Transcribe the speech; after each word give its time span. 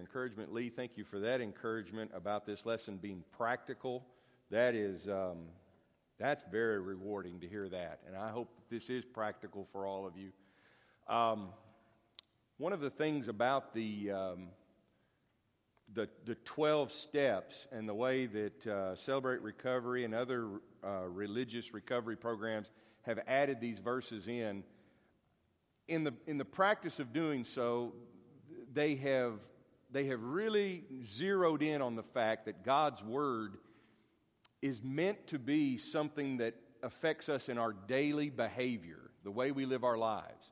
encouragement. 0.00 0.52
Lee, 0.52 0.70
thank 0.70 0.96
you 0.96 1.04
for 1.04 1.20
that 1.20 1.40
encouragement 1.40 2.10
about 2.14 2.46
this 2.46 2.66
lesson 2.66 2.96
being 2.96 3.22
practical. 3.36 4.04
That 4.50 4.74
is, 4.74 5.06
um, 5.06 5.46
that's 6.18 6.42
very 6.50 6.80
rewarding 6.80 7.38
to 7.40 7.48
hear 7.48 7.68
that. 7.68 8.00
And 8.06 8.16
I 8.16 8.30
hope 8.30 8.48
this 8.70 8.90
is 8.90 9.04
practical 9.04 9.68
for 9.70 9.86
all 9.86 10.06
of 10.06 10.14
you. 10.16 10.32
Um, 11.14 11.50
one 12.58 12.72
of 12.72 12.80
the 12.80 12.90
things 12.90 13.28
about 13.28 13.74
the, 13.74 14.10
um, 14.10 14.48
the, 15.94 16.08
the 16.24 16.34
12 16.44 16.90
steps 16.90 17.66
and 17.70 17.88
the 17.88 17.94
way 17.94 18.26
that 18.26 18.66
uh, 18.66 18.96
Celebrate 18.96 19.42
Recovery 19.42 20.04
and 20.04 20.14
other 20.14 20.48
uh, 20.84 21.06
religious 21.08 21.72
recovery 21.72 22.16
programs 22.16 22.70
have 23.02 23.18
added 23.26 23.60
these 23.60 23.78
verses 23.78 24.28
in, 24.28 24.62
in 25.88 26.04
the, 26.04 26.12
in 26.26 26.38
the 26.38 26.44
practice 26.44 27.00
of 27.00 27.12
doing 27.12 27.44
so, 27.44 27.92
they 28.72 28.94
have, 28.96 29.40
they 29.92 30.06
have 30.06 30.22
really 30.22 30.84
zeroed 31.04 31.62
in 31.62 31.82
on 31.82 31.96
the 31.96 32.02
fact 32.02 32.46
that 32.46 32.64
God's 32.64 33.02
Word 33.02 33.56
is 34.62 34.82
meant 34.82 35.26
to 35.28 35.38
be 35.38 35.76
something 35.76 36.38
that 36.38 36.54
affects 36.82 37.28
us 37.28 37.48
in 37.48 37.58
our 37.58 37.72
daily 37.72 38.30
behavior, 38.30 39.10
the 39.24 39.30
way 39.30 39.52
we 39.52 39.66
live 39.66 39.84
our 39.84 39.98
lives. 39.98 40.50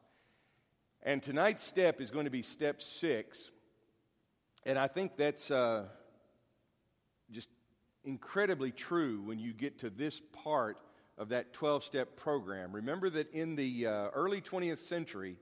And 1.03 1.23
tonight's 1.23 1.65
step 1.65 2.01
is 2.01 2.11
going 2.11 2.25
to 2.25 2.31
be 2.31 2.43
step 2.43 2.83
six. 2.83 3.51
And 4.67 4.79
I 4.79 4.89
think 4.89 5.17
that's 5.17 5.51
uh, 5.51 5.85
just 7.31 7.49
incredibly 8.05 8.73
true 8.73 9.23
when 9.23 9.39
you 9.39 9.53
get 9.53 9.79
to 9.81 9.91
this 9.91 10.21
part 10.45 10.79
of 11.17 11.31
that 11.31 11.53
12 11.53 11.85
step 11.85 12.17
program. 12.17 12.73
Remember 12.73 13.11
that 13.11 13.33
in 13.33 13.57
the 13.57 13.87
uh, 13.87 13.91
early 14.15 14.41
20th 14.41 14.79
century, 14.79 15.37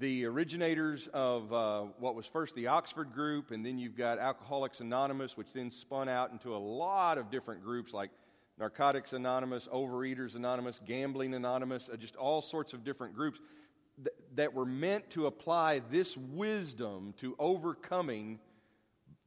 the 0.00 0.24
originators 0.24 1.08
of 1.12 1.52
uh, 1.52 1.82
what 1.98 2.14
was 2.14 2.24
first 2.24 2.54
the 2.54 2.68
Oxford 2.68 3.12
group, 3.12 3.50
and 3.50 3.64
then 3.64 3.78
you've 3.78 3.96
got 3.96 4.18
Alcoholics 4.18 4.80
Anonymous, 4.80 5.36
which 5.36 5.52
then 5.52 5.70
spun 5.70 6.08
out 6.08 6.32
into 6.32 6.56
a 6.56 6.56
lot 6.56 7.18
of 7.18 7.30
different 7.30 7.62
groups 7.62 7.92
like 7.92 8.10
Narcotics 8.58 9.12
Anonymous, 9.12 9.68
Overeaters 9.68 10.36
Anonymous, 10.36 10.80
Gambling 10.86 11.34
Anonymous, 11.34 11.90
uh, 11.92 11.96
just 11.96 12.16
all 12.16 12.40
sorts 12.40 12.72
of 12.72 12.82
different 12.82 13.14
groups 13.14 13.40
th- 13.98 14.16
that 14.36 14.54
were 14.54 14.64
meant 14.64 15.10
to 15.10 15.26
apply 15.26 15.82
this 15.90 16.16
wisdom 16.16 17.12
to 17.18 17.36
overcoming 17.38 18.38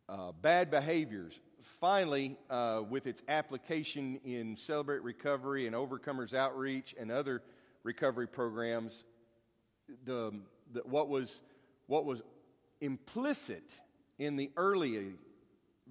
uh, 0.09 0.31
bad 0.41 0.71
behaviors. 0.71 1.39
Finally, 1.61 2.35
uh, 2.49 2.81
with 2.89 3.05
its 3.05 3.21
application 3.27 4.19
in 4.25 4.55
Celebrate 4.55 5.03
Recovery 5.03 5.67
and 5.67 5.75
Overcomers 5.75 6.33
Outreach 6.33 6.95
and 6.99 7.11
other 7.11 7.43
recovery 7.83 8.27
programs, 8.27 9.05
the 10.05 10.31
that 10.73 10.87
what 10.87 11.09
was, 11.09 11.41
what 11.87 12.05
was 12.05 12.21
implicit 12.81 13.63
in 14.19 14.35
the 14.35 14.51
early 14.57 15.13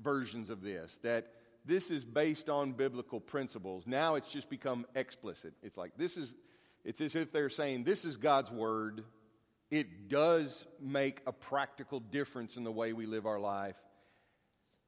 versions 0.00 0.50
of 0.50 0.62
this, 0.62 0.98
that 1.02 1.32
this 1.64 1.90
is 1.90 2.04
based 2.04 2.48
on 2.48 2.72
biblical 2.72 3.20
principles. 3.20 3.84
Now 3.86 4.16
it's 4.16 4.28
just 4.28 4.50
become 4.50 4.86
explicit. 4.94 5.54
It's 5.62 5.76
like 5.76 5.92
this 5.96 6.16
is, 6.16 6.34
it's 6.84 7.00
as 7.00 7.14
if 7.14 7.32
they're 7.32 7.48
saying, 7.48 7.84
this 7.84 8.04
is 8.04 8.16
God's 8.16 8.50
word. 8.50 9.04
It 9.70 10.08
does 10.08 10.66
make 10.80 11.22
a 11.26 11.32
practical 11.32 12.00
difference 12.00 12.56
in 12.56 12.64
the 12.64 12.72
way 12.72 12.92
we 12.92 13.06
live 13.06 13.26
our 13.26 13.40
life. 13.40 13.76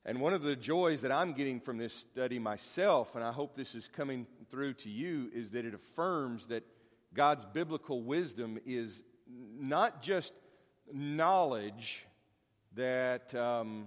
And 0.04 0.20
one 0.20 0.34
of 0.34 0.42
the 0.42 0.56
joys 0.56 1.00
that 1.00 1.12
I'm 1.12 1.32
getting 1.32 1.60
from 1.60 1.78
this 1.78 1.94
study 1.94 2.38
myself, 2.38 3.14
and 3.14 3.24
I 3.24 3.32
hope 3.32 3.54
this 3.54 3.74
is 3.74 3.88
coming 3.88 4.26
through 4.50 4.74
to 4.74 4.90
you, 4.90 5.30
is 5.32 5.50
that 5.50 5.64
it 5.64 5.72
affirms 5.72 6.48
that 6.48 6.64
God's 7.14 7.46
biblical 7.46 8.02
wisdom 8.02 8.58
is 8.66 9.02
not 9.58 10.02
just 10.02 10.32
knowledge 10.92 12.06
that 12.74 13.34
um, 13.34 13.86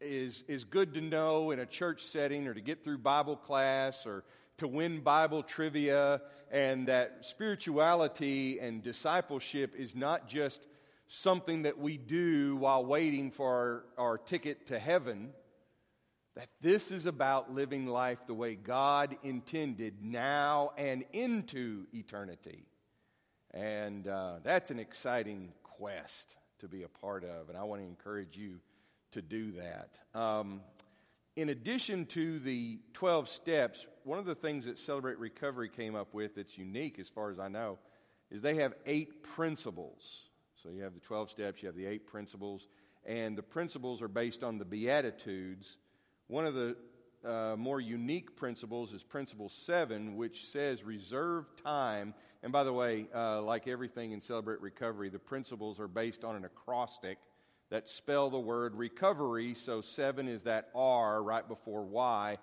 is 0.00 0.44
is 0.48 0.64
good 0.64 0.94
to 0.94 1.00
know 1.00 1.50
in 1.50 1.58
a 1.58 1.66
church 1.66 2.04
setting 2.04 2.46
or 2.46 2.54
to 2.54 2.60
get 2.60 2.84
through 2.84 2.98
Bible 2.98 3.36
class 3.36 4.06
or 4.06 4.24
to 4.58 4.66
win 4.66 5.00
Bible 5.00 5.42
trivia, 5.42 6.20
and 6.50 6.88
that 6.88 7.18
spirituality 7.24 8.58
and 8.58 8.82
discipleship 8.82 9.74
is 9.76 9.94
not 9.94 10.28
just 10.28 10.66
something 11.06 11.62
that 11.62 11.78
we 11.78 11.96
do 11.96 12.56
while 12.56 12.84
waiting 12.84 13.30
for 13.30 13.84
our, 13.96 14.06
our 14.06 14.18
ticket 14.18 14.66
to 14.66 14.78
heaven. 14.78 15.30
That 16.34 16.48
this 16.60 16.90
is 16.92 17.06
about 17.06 17.52
living 17.52 17.86
life 17.86 18.18
the 18.26 18.34
way 18.34 18.54
God 18.54 19.16
intended 19.22 20.02
now 20.02 20.72
and 20.76 21.04
into 21.12 21.86
eternity. 21.92 22.66
And 23.54 24.06
uh, 24.06 24.34
that's 24.42 24.70
an 24.70 24.78
exciting 24.78 25.52
quest 25.62 26.36
to 26.60 26.68
be 26.68 26.82
a 26.82 26.88
part 26.88 27.24
of, 27.24 27.48
and 27.48 27.56
I 27.56 27.62
want 27.64 27.80
to 27.80 27.86
encourage 27.86 28.36
you 28.36 28.60
to 29.12 29.22
do 29.22 29.52
that. 29.52 29.98
Um, 30.18 30.60
in 31.36 31.50
addition 31.50 32.04
to 32.06 32.40
the 32.40 32.80
12 32.94 33.28
steps, 33.28 33.86
one 34.02 34.18
of 34.18 34.26
the 34.26 34.34
things 34.34 34.66
that 34.66 34.78
Celebrate 34.78 35.18
Recovery 35.18 35.68
came 35.68 35.94
up 35.94 36.12
with 36.12 36.34
that's 36.34 36.58
unique, 36.58 36.98
as 36.98 37.08
far 37.08 37.30
as 37.30 37.38
I 37.38 37.46
know, 37.48 37.78
is 38.30 38.42
they 38.42 38.56
have 38.56 38.74
eight 38.86 39.22
principles. 39.22 40.02
So 40.62 40.70
you 40.70 40.82
have 40.82 40.94
the 40.94 41.00
12 41.00 41.30
steps, 41.30 41.62
you 41.62 41.68
have 41.68 41.76
the 41.76 41.86
eight 41.86 42.06
principles, 42.06 42.66
and 43.04 43.38
the 43.38 43.42
principles 43.42 44.02
are 44.02 44.08
based 44.08 44.42
on 44.42 44.58
the 44.58 44.64
Beatitudes. 44.64 45.76
One 46.26 46.44
of 46.44 46.54
the 46.54 46.76
uh, 47.24 47.56
more 47.56 47.80
unique 47.80 48.36
principles 48.36 48.92
is 48.92 49.02
principle 49.02 49.48
seven, 49.48 50.16
which 50.16 50.46
says 50.46 50.82
reserve 50.82 51.46
time. 51.62 52.14
And 52.42 52.52
by 52.52 52.64
the 52.64 52.72
way, 52.72 53.08
uh, 53.14 53.42
like 53.42 53.66
everything 53.66 54.12
in 54.12 54.20
Celebrate 54.20 54.60
Recovery, 54.60 55.08
the 55.08 55.18
principles 55.18 55.80
are 55.80 55.88
based 55.88 56.24
on 56.24 56.36
an 56.36 56.44
acrostic 56.44 57.18
that 57.70 57.88
spell 57.88 58.30
the 58.30 58.38
word 58.38 58.74
recovery. 58.74 59.54
So 59.54 59.80
seven 59.80 60.28
is 60.28 60.44
that 60.44 60.68
R 60.74 61.22
right 61.22 61.46
before 61.46 61.84
Y. 61.84 62.38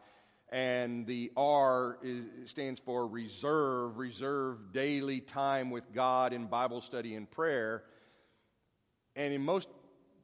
And 0.49 1.07
the 1.07 1.31
R 1.35 1.97
is, 2.03 2.25
stands 2.51 2.79
for 2.79 3.07
reserve, 3.07 3.97
reserve 3.97 4.73
daily 4.73 5.19
time 5.19 5.71
with 5.71 5.91
God 5.93 6.33
in 6.33 6.45
Bible 6.45 6.81
study 6.81 7.15
and 7.15 7.29
prayer. 7.29 7.83
And 9.15 9.33
in 9.33 9.41
most 9.41 9.69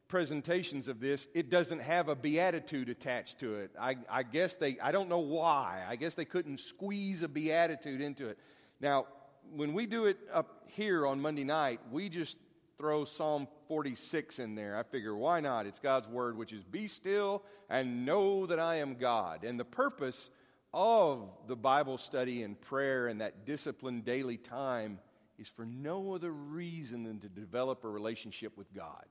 presentations 0.10 0.88
of 0.88 1.00
this, 1.00 1.26
it 1.34 1.50
doesn't 1.50 1.82
have 1.82 2.10
a 2.10 2.16
beatitude 2.16 2.90
attached 2.90 3.40
to 3.40 3.56
it. 3.56 3.72
I, 3.80 3.96
I, 4.10 4.24
guess 4.24 4.56
they, 4.56 4.78
I 4.80 4.92
don't 4.92 5.10
know 5.10 5.20
why. 5.20 5.84
I 5.88 5.96
guess 5.96 6.14
they 6.14 6.26
couldn't 6.26 6.60
squeeze 6.60 7.24
a 7.24 7.28
beatitude 7.28 8.02
into 8.02 8.28
it. 8.28 8.38
Now, 8.80 9.08
when 9.56 9.74
we 9.74 9.86
do 9.86 10.06
it 10.06 10.18
up 10.34 10.64
here 10.68 11.06
on 11.06 11.22
Monday 11.22 11.44
night, 11.44 11.80
we 11.92 12.10
just 12.10 12.38
throw 12.78 13.06
Psalm 13.06 13.48
46 13.68 14.40
in 14.40 14.56
there. 14.56 14.78
I 14.78 14.84
figure, 14.84 15.16
why 15.16 15.40
not? 15.40 15.66
It's 15.66 15.80
God's 15.80 16.08
word, 16.08 16.38
which 16.38 16.54
is 16.54 16.64
be 16.64 16.88
still 16.88 17.44
and 17.70 18.06
know 18.06 18.46
that 18.48 18.60
I 18.60 18.76
am 18.76 18.96
God. 18.96 19.44
And 19.44 19.60
the 19.60 19.66
purpose 19.66 20.32
of 20.74 21.30
the 21.48 21.56
Bible 21.56 21.98
study 21.98 22.44
and 22.44 22.60
prayer 22.60 23.08
and 23.08 23.22
that 23.22 23.46
disciplined 23.46 24.06
daily 24.06 24.38
time 24.38 25.00
is 25.38 25.48
for 25.48 25.66
no 25.66 26.14
other 26.14 26.32
reason 26.32 27.04
than 27.04 27.20
to 27.20 27.30
develop 27.30 27.84
a 27.84 27.90
relationship 27.90 28.58
with 28.58 28.74
God. 28.74 29.06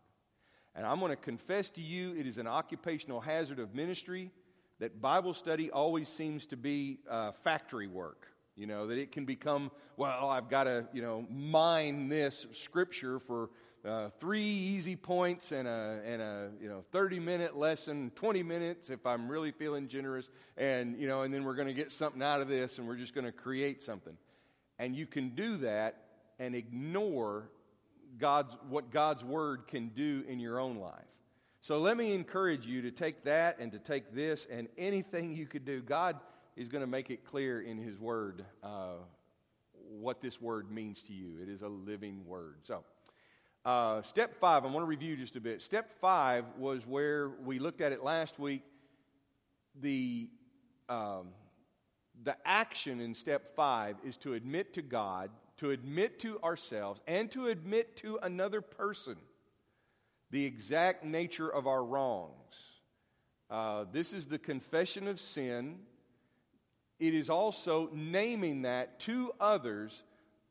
And 0.75 0.87
I'm 0.87 1.01
going 1.01 1.11
to 1.11 1.17
confess 1.17 1.71
to 1.71 1.81
you, 1.81 2.15
it 2.17 2.27
is 2.27 2.39
an 2.39 2.47
occupational 2.47 3.21
hazard 3.21 3.59
of 3.59 3.75
ministry 3.75 4.31
that 4.79 5.01
Bible 5.01 5.35
study 5.35 5.71
always 5.71 6.09
seems 6.09 6.47
to 6.47 6.57
be 6.57 7.01
uh, 7.09 7.33
factory 7.33 7.87
work. 7.87 8.27
You 8.57 8.67
know, 8.67 8.87
that 8.89 8.99
it 8.99 9.13
can 9.13 9.25
become, 9.25 9.71
well, 9.97 10.29
I've 10.29 10.49
got 10.49 10.65
to, 10.65 10.87
you 10.93 11.03
know, 11.03 11.25
mine 11.31 12.09
this 12.09 12.47
scripture 12.53 13.19
for 13.19 13.51
uh, 13.85 14.11
three 14.19 14.45
easy 14.45 14.97
points 14.97 15.53
and 15.53 15.67
a, 15.67 16.01
and 16.05 16.21
a, 16.21 16.51
you 16.61 16.69
know, 16.69 16.85
30 16.93 17.19
minute 17.21 17.57
lesson, 17.57 18.13
20 18.15 18.43
minutes 18.43 18.91
if 18.91 19.07
I'm 19.07 19.29
really 19.29 19.53
feeling 19.53 19.89
generous. 19.89 20.29
And, 20.57 21.01
you 21.01 21.09
know, 21.09 21.23
and 21.23 21.33
then 21.33 21.45
we're 21.45 21.55
going 21.55 21.69
to 21.69 21.75
get 21.75 21.91
something 21.91 22.23
out 22.23 22.41
of 22.41 22.49
this 22.49 22.79
and 22.79 22.87
we're 22.87 22.97
just 22.97 23.15
going 23.15 23.25
to 23.25 23.33
create 23.33 23.83
something. 23.83 24.17
And 24.79 24.95
you 24.95 25.07
can 25.07 25.31
do 25.31 25.57
that 25.59 25.97
and 26.39 26.55
ignore 26.55 27.51
God's, 28.19 28.57
what 28.69 28.91
God's 28.91 29.25
Word 29.25 29.67
can 29.69 29.89
do 29.89 30.25
in 30.29 30.41
your 30.41 30.59
own 30.59 30.77
life. 30.77 31.05
So 31.63 31.79
let 31.79 31.97
me 31.97 32.15
encourage 32.15 32.67
you 32.67 32.83
to 32.83 32.91
take 32.91 33.25
that 33.25 33.59
and 33.59 33.71
to 33.73 33.79
take 33.79 34.15
this 34.15 34.47
and 34.51 34.69
anything 34.79 35.33
you 35.33 35.47
could 35.47 35.65
do. 35.65 35.83
God 35.83 36.19
is 36.57 36.69
going 36.69 36.83
to 36.83 36.87
make 36.87 37.11
it 37.11 37.25
clear 37.25 37.61
in 37.61 37.79
His 37.79 37.99
Word 37.99 38.45
uh, 38.63 38.95
what 39.73 40.21
this 40.21 40.41
Word 40.41 40.71
means 40.71 41.03
to 41.03 41.13
you. 41.13 41.39
It 41.43 41.49
is 41.49 41.63
a 41.63 41.69
living 41.69 42.27
Word. 42.27 42.57
So, 42.63 42.85
uh, 43.65 44.03
step 44.03 44.39
five, 44.41 44.65
I 44.65 44.69
want 44.69 44.85
to 44.85 44.89
review 44.89 45.17
just 45.17 45.37
a 45.37 45.41
bit. 45.41 45.63
Step 45.63 45.91
five 46.01 46.45
was 46.59 46.87
where 46.87 47.29
we 47.29 47.59
looked 47.59 47.81
at 47.81 47.93
it 47.93 48.03
last 48.03 48.39
week. 48.39 48.63
The, 49.81 50.29
um, 50.89 51.29
the 52.25 52.37
action 52.45 53.01
in 53.01 53.15
step 53.15 53.55
five 53.55 53.97
is 54.05 54.17
to 54.19 54.35
admit 54.35 54.75
to 54.75 54.83
God 54.83 55.31
to 55.61 55.71
admit 55.71 56.19
to 56.19 56.41
ourselves 56.41 57.03
and 57.07 57.31
to 57.31 57.49
admit 57.49 57.95
to 57.95 58.19
another 58.23 58.63
person 58.63 59.17
the 60.31 60.47
exact 60.47 61.05
nature 61.05 61.51
of 61.51 61.67
our 61.67 61.85
wrongs. 61.85 62.33
Uh, 63.51 63.85
this 63.93 64.15
is 64.15 64.27
the 64.27 64.39
confession 64.39 65.07
of 65.07 65.21
sin. 65.21 65.81
It 67.01 67.15
is 67.15 67.31
also 67.31 67.89
naming 67.95 68.63
that 68.63 69.01
to 69.01 69.33
others, 69.41 70.03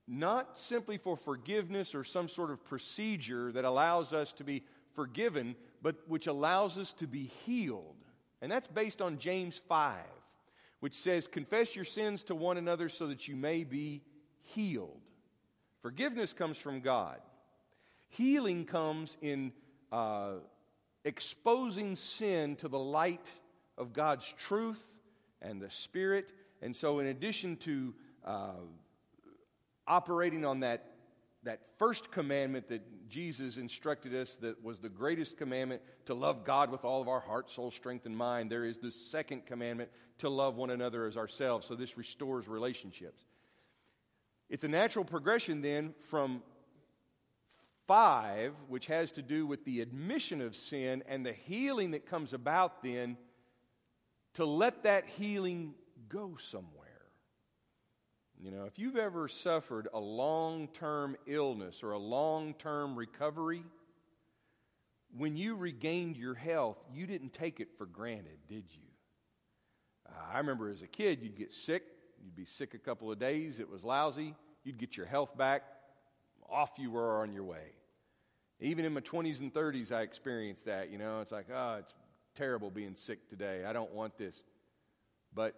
not 0.07 0.57
simply 0.57 0.97
for 0.97 1.15
forgiveness 1.15 1.93
or 1.93 2.03
some 2.03 2.27
sort 2.27 2.49
of 2.49 2.65
procedure 2.65 3.51
that 3.51 3.65
allows 3.65 4.13
us 4.13 4.33
to 4.33 4.43
be 4.43 4.63
forgiven, 4.93 5.55
but 5.83 5.95
which 6.07 6.25
allows 6.25 6.79
us 6.79 6.91
to 6.93 7.07
be 7.07 7.25
healed. 7.45 7.95
And 8.41 8.51
that's 8.51 8.67
based 8.67 8.99
on 8.99 9.19
James 9.19 9.61
5, 9.69 9.95
which 10.79 10.95
says, 10.95 11.27
Confess 11.27 11.75
your 11.75 11.85
sins 11.85 12.23
to 12.23 12.35
one 12.35 12.57
another 12.57 12.89
so 12.89 13.07
that 13.07 13.27
you 13.27 13.35
may 13.35 13.63
be 13.63 14.01
healed. 14.41 15.01
Forgiveness 15.83 16.33
comes 16.33 16.57
from 16.57 16.81
God. 16.81 17.19
Healing 18.09 18.65
comes 18.65 19.15
in 19.21 19.53
uh, 19.91 20.37
exposing 21.05 21.95
sin 21.95 22.55
to 22.57 22.67
the 22.67 22.79
light 22.79 23.27
of 23.77 23.93
God's 23.93 24.25
truth 24.37 24.81
and 25.41 25.61
the 25.61 25.69
Spirit. 25.69 26.29
And 26.61 26.75
so, 26.75 26.99
in 26.99 27.07
addition 27.07 27.55
to 27.57 27.93
uh, 28.25 28.51
operating 29.87 30.45
on 30.45 30.61
that, 30.61 30.85
that 31.43 31.61
first 31.77 32.11
commandment 32.11 32.67
that 32.69 33.09
Jesus 33.09 33.57
instructed 33.57 34.13
us, 34.13 34.35
that 34.41 34.63
was 34.63 34.79
the 34.79 34.89
greatest 34.89 35.37
commandment 35.37 35.81
to 36.05 36.13
love 36.13 36.43
God 36.43 36.69
with 36.69 36.83
all 36.83 37.01
of 37.01 37.07
our 37.07 37.21
heart, 37.21 37.49
soul, 37.49 37.71
strength, 37.71 38.05
and 38.05 38.15
mind, 38.15 38.51
there 38.51 38.65
is 38.65 38.79
the 38.79 38.91
second 38.91 39.45
commandment 39.45 39.89
to 40.19 40.29
love 40.29 40.55
one 40.55 40.69
another 40.69 41.05
as 41.05 41.15
ourselves. 41.15 41.67
So, 41.67 41.75
this 41.75 41.97
restores 41.97 42.47
relationships. 42.47 43.21
It's 44.49 44.63
a 44.63 44.69
natural 44.69 45.05
progression 45.05 45.61
then 45.61 45.93
from 46.07 46.41
five, 47.87 48.53
which 48.67 48.85
has 48.87 49.11
to 49.13 49.21
do 49.21 49.47
with 49.47 49.65
the 49.65 49.81
admission 49.81 50.41
of 50.41 50.55
sin 50.55 51.03
and 51.07 51.25
the 51.25 51.33
healing 51.33 51.91
that 51.91 52.05
comes 52.05 52.33
about 52.33 52.83
then, 52.83 53.17
to 54.35 54.45
let 54.45 54.83
that 54.83 55.05
healing 55.05 55.73
go 56.09 56.35
somewhere. 56.37 56.87
You 58.41 58.51
know, 58.51 58.65
if 58.65 58.79
you've 58.79 58.95
ever 58.95 59.27
suffered 59.27 59.87
a 59.93 59.99
long 59.99 60.69
term 60.69 61.17
illness 61.27 61.83
or 61.83 61.91
a 61.91 61.99
long 61.99 62.53
term 62.53 62.95
recovery, 62.95 63.63
when 65.15 65.35
you 65.35 65.55
regained 65.55 66.17
your 66.17 66.35
health, 66.35 66.77
you 66.93 67.05
didn't 67.05 67.33
take 67.33 67.59
it 67.59 67.69
for 67.77 67.85
granted, 67.85 68.37
did 68.47 68.65
you? 68.69 68.83
Uh, 70.07 70.33
I 70.33 70.37
remember 70.37 70.69
as 70.69 70.81
a 70.81 70.87
kid, 70.87 71.21
you'd 71.21 71.37
get 71.37 71.51
sick, 71.51 71.83
You'd 72.23 72.35
be 72.35 72.45
sick 72.45 72.73
a 72.73 72.77
couple 72.77 73.11
of 73.11 73.19
days, 73.19 73.59
it 73.59 73.69
was 73.69 73.83
lousy. 73.83 74.35
You'd 74.63 74.77
get 74.77 74.97
your 74.97 75.05
health 75.05 75.37
back, 75.37 75.63
off 76.49 76.71
you 76.77 76.91
were 76.91 77.21
on 77.21 77.31
your 77.31 77.43
way. 77.43 77.73
Even 78.59 78.83
in 78.83 78.93
my 78.93 79.01
20s 79.01 79.39
and 79.39 79.53
30s, 79.53 79.91
I 79.91 80.01
experienced 80.01 80.65
that. 80.65 80.91
You 80.91 80.97
know, 80.97 81.21
it's 81.21 81.31
like, 81.31 81.47
oh, 81.53 81.77
it's 81.79 81.93
terrible 82.35 82.69
being 82.69 82.95
sick 82.95 83.29
today. 83.29 83.63
I 83.65 83.71
don't 83.71 83.93
want 83.93 84.17
this. 84.17 84.43
But 85.33 85.55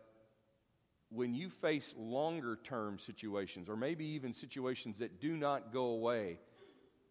when 1.13 1.33
you 1.33 1.49
face 1.49 1.93
longer 1.97 2.57
term 2.63 2.99
situations, 2.99 3.69
or 3.69 3.75
maybe 3.75 4.05
even 4.05 4.33
situations 4.33 4.99
that 4.99 5.19
do 5.19 5.35
not 5.35 5.73
go 5.73 5.85
away, 5.85 6.39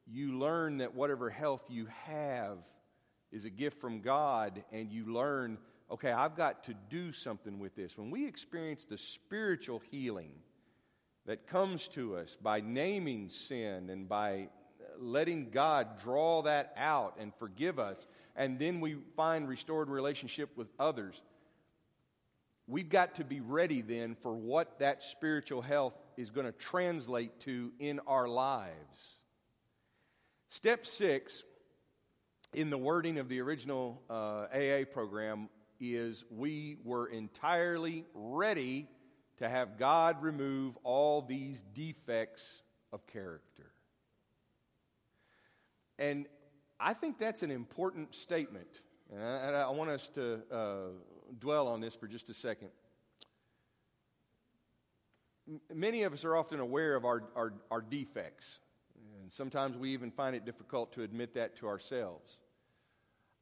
you 0.07 0.39
learn 0.39 0.79
that 0.79 0.95
whatever 0.95 1.31
health 1.31 1.63
you 1.69 1.87
have 2.05 2.59
is 3.31 3.45
a 3.45 3.51
gift 3.51 3.81
from 3.81 4.01
God, 4.01 4.65
and 4.73 4.91
you 4.91 5.13
learn 5.13 5.59
okay, 5.91 6.13
I've 6.13 6.37
got 6.37 6.65
to 6.65 6.75
do 6.89 7.13
something 7.13 7.59
with 7.59 7.75
this. 7.75 7.99
When 7.99 8.11
we 8.11 8.27
experience 8.27 8.85
the 8.85 8.97
spiritual 8.97 9.83
healing 9.91 10.31
that 11.27 11.49
comes 11.49 11.89
to 11.89 12.17
us 12.17 12.37
by 12.41 12.61
naming 12.61 13.29
sin 13.29 13.91
and 13.91 14.09
by 14.09 14.49
letting 14.99 15.51
God 15.51 16.01
draw 16.03 16.43
that 16.43 16.73
out 16.77 17.17
and 17.19 17.33
forgive 17.39 17.79
us, 17.79 17.99
and 18.37 18.59
then 18.59 18.81
we 18.81 18.99
find 19.17 19.49
restored 19.49 19.89
relationship 19.89 20.57
with 20.57 20.69
others, 20.79 21.21
we've 22.71 22.89
got 22.89 23.17
to 23.17 23.25
be 23.25 23.41
ready 23.41 23.83
then 23.83 24.15
for 24.23 24.35
what 24.35 24.79
that 24.79 25.03
spiritual 25.03 25.61
health 25.61 25.95
is 26.17 26.31
going 26.31 26.47
to 26.47 26.53
translate 26.53 27.41
to 27.41 27.73
in 27.79 28.01
our 28.07 28.29
lives. 28.29 29.19
Step 30.51 30.87
six 30.87 31.43
in 32.55 32.71
the 32.71 32.79
wording 32.79 33.19
of 33.19 33.29
the 33.29 33.41
original 33.41 34.03
uh, 34.09 34.47
AA 34.55 34.85
program 34.91 35.49
is 35.81 36.25
we 36.31 36.79
were 36.85 37.07
entirely 37.07 38.05
ready 38.15 38.89
to 39.39 39.49
have 39.49 39.79
God 39.79 40.23
remove 40.23 40.77
all 40.85 41.23
these 41.23 41.63
defects 41.75 42.45
of 42.93 43.07
character. 43.07 43.71
And 45.99 46.27
I 46.79 46.95
think 46.95 47.19
that's 47.19 47.43
an 47.43 47.51
important 47.51 48.15
statement. 48.15 48.69
And 49.13 49.23
I, 49.23 49.63
I 49.63 49.71
want 49.71 49.91
us 49.91 50.09
to 50.15 50.41
uh, 50.53 50.77
dwell 51.39 51.69
on 51.69 51.81
this 51.81 51.95
for 51.95 52.07
just 52.07 52.29
a 52.31 52.35
second. 52.35 52.71
Many 55.73 56.05
of 56.05 56.13
us 56.13 56.25
are 56.25 56.37
often 56.37 56.61
aware 56.61 56.95
of 56.95 57.05
our, 57.05 57.25
our, 57.35 57.53
our 57.71 57.81
defects. 57.81 58.61
And 59.21 59.33
sometimes 59.33 59.77
we 59.77 59.93
even 59.93 60.11
find 60.11 60.37
it 60.37 60.45
difficult 60.45 60.93
to 60.93 61.03
admit 61.03 61.35
that 61.35 61.57
to 61.57 61.67
ourselves. 61.67 62.39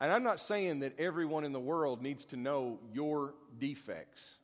And 0.01 0.13
I'm 0.13 0.23
not 0.23 0.41
saying 0.41 0.81
that 0.81 0.99
everyone 0.99 1.45
in 1.45 1.53
the 1.53 1.61
world 1.61 2.03
needs 2.03 2.25
to 2.27 2.37
know 2.37 2.79
your 2.93 3.35
defects. 3.59 4.39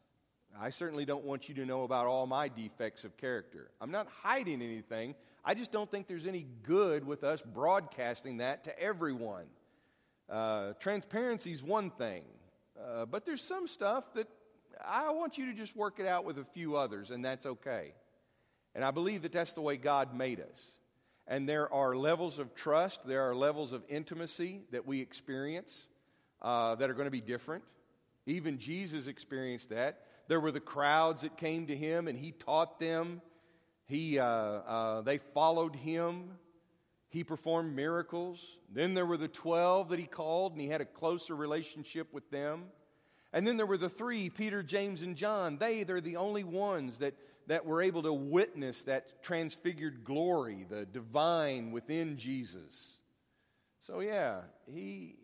I 0.60 0.70
certainly 0.70 1.04
don't 1.04 1.24
want 1.24 1.48
you 1.48 1.54
to 1.56 1.66
know 1.66 1.82
about 1.82 2.06
all 2.06 2.26
my 2.26 2.48
defects 2.48 3.04
of 3.04 3.16
character. 3.16 3.70
I'm 3.80 3.90
not 3.90 4.06
hiding 4.22 4.62
anything. 4.62 5.14
I 5.44 5.54
just 5.54 5.72
don't 5.72 5.90
think 5.90 6.06
there's 6.06 6.26
any 6.26 6.46
good 6.62 7.04
with 7.06 7.24
us 7.24 7.42
broadcasting 7.42 8.38
that 8.38 8.64
to 8.64 8.78
everyone. 8.78 9.44
Uh, 10.28 10.72
transparency 10.80 11.52
is 11.52 11.62
one 11.62 11.90
thing, 11.90 12.22
uh, 12.82 13.06
but 13.06 13.24
there's 13.24 13.42
some 13.42 13.66
stuff 13.66 14.12
that 14.14 14.28
I 14.84 15.10
want 15.10 15.38
you 15.38 15.46
to 15.46 15.54
just 15.54 15.76
work 15.76 16.00
it 16.00 16.06
out 16.06 16.24
with 16.24 16.38
a 16.38 16.44
few 16.44 16.76
others, 16.76 17.10
and 17.10 17.24
that's 17.24 17.46
okay. 17.46 17.92
And 18.74 18.84
I 18.84 18.90
believe 18.90 19.22
that 19.22 19.32
that's 19.32 19.52
the 19.52 19.60
way 19.60 19.76
God 19.76 20.14
made 20.14 20.40
us. 20.40 20.60
And 21.26 21.48
there 21.48 21.72
are 21.72 21.96
levels 21.96 22.38
of 22.38 22.54
trust, 22.54 23.06
there 23.06 23.28
are 23.28 23.34
levels 23.34 23.72
of 23.72 23.82
intimacy 23.88 24.62
that 24.72 24.86
we 24.86 25.00
experience 25.00 25.86
uh, 26.42 26.74
that 26.74 26.90
are 26.90 26.94
going 26.94 27.06
to 27.06 27.10
be 27.10 27.20
different. 27.20 27.64
Even 28.26 28.58
Jesus 28.58 29.06
experienced 29.06 29.70
that. 29.70 30.00
There 30.28 30.40
were 30.40 30.52
the 30.52 30.60
crowds 30.60 31.22
that 31.22 31.36
came 31.36 31.66
to 31.66 31.76
him 31.76 32.08
and 32.08 32.18
he 32.18 32.32
taught 32.32 32.78
them. 32.78 33.22
He, 33.86 34.18
uh, 34.18 34.24
uh, 34.24 35.00
they 35.02 35.18
followed 35.18 35.76
him. 35.76 36.30
He 37.14 37.24
performed 37.24 37.74
miracles. 37.74 38.44
Then 38.70 38.92
there 38.92 39.06
were 39.06 39.16
the 39.16 39.28
12 39.28 39.88
that 39.88 39.98
he 39.98 40.06
called 40.06 40.52
and 40.52 40.60
he 40.60 40.68
had 40.68 40.82
a 40.82 40.84
closer 40.84 41.34
relationship 41.34 42.12
with 42.12 42.30
them. 42.30 42.64
And 43.32 43.46
then 43.46 43.56
there 43.56 43.66
were 43.66 43.78
the 43.78 43.88
three 43.88 44.28
Peter, 44.28 44.62
James, 44.62 45.00
and 45.00 45.16
John. 45.16 45.56
They, 45.56 45.84
they're 45.84 46.00
the 46.00 46.16
only 46.16 46.44
ones 46.44 46.98
that 46.98 47.14
that 47.46 47.66
were 47.66 47.82
able 47.82 48.02
to 48.02 48.12
witness 48.12 48.82
that 48.84 49.22
transfigured 49.22 50.04
glory, 50.04 50.66
the 50.68 50.86
divine 50.86 51.72
within 51.72 52.16
Jesus. 52.16 52.96
So, 53.82 54.00
yeah, 54.00 54.40
he, 54.66 55.16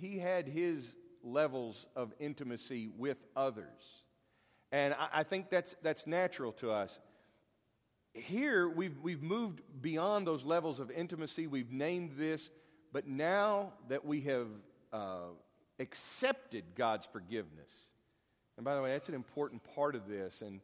he 0.00 0.18
had 0.18 0.46
his 0.46 0.94
levels 1.22 1.86
of 1.96 2.12
intimacy 2.20 2.88
with 2.96 3.18
others. 3.34 4.04
And 4.70 4.94
I, 4.94 5.20
I 5.20 5.22
think 5.24 5.50
that's, 5.50 5.74
that's 5.82 6.06
natural 6.06 6.52
to 6.52 6.70
us. 6.70 6.98
Here, 8.14 8.68
we've, 8.68 8.96
we've 9.02 9.22
moved 9.22 9.60
beyond 9.82 10.26
those 10.26 10.44
levels 10.44 10.78
of 10.78 10.90
intimacy. 10.90 11.48
We've 11.48 11.72
named 11.72 12.12
this, 12.16 12.48
but 12.92 13.08
now 13.08 13.72
that 13.88 14.04
we 14.04 14.20
have 14.22 14.46
uh, 14.92 15.32
accepted 15.80 16.64
God's 16.76 17.06
forgiveness, 17.06 17.70
and 18.56 18.64
by 18.64 18.76
the 18.76 18.82
way, 18.82 18.92
that's 18.92 19.08
an 19.08 19.16
important 19.16 19.62
part 19.74 19.96
of 19.96 20.08
this. 20.08 20.42
And 20.42 20.60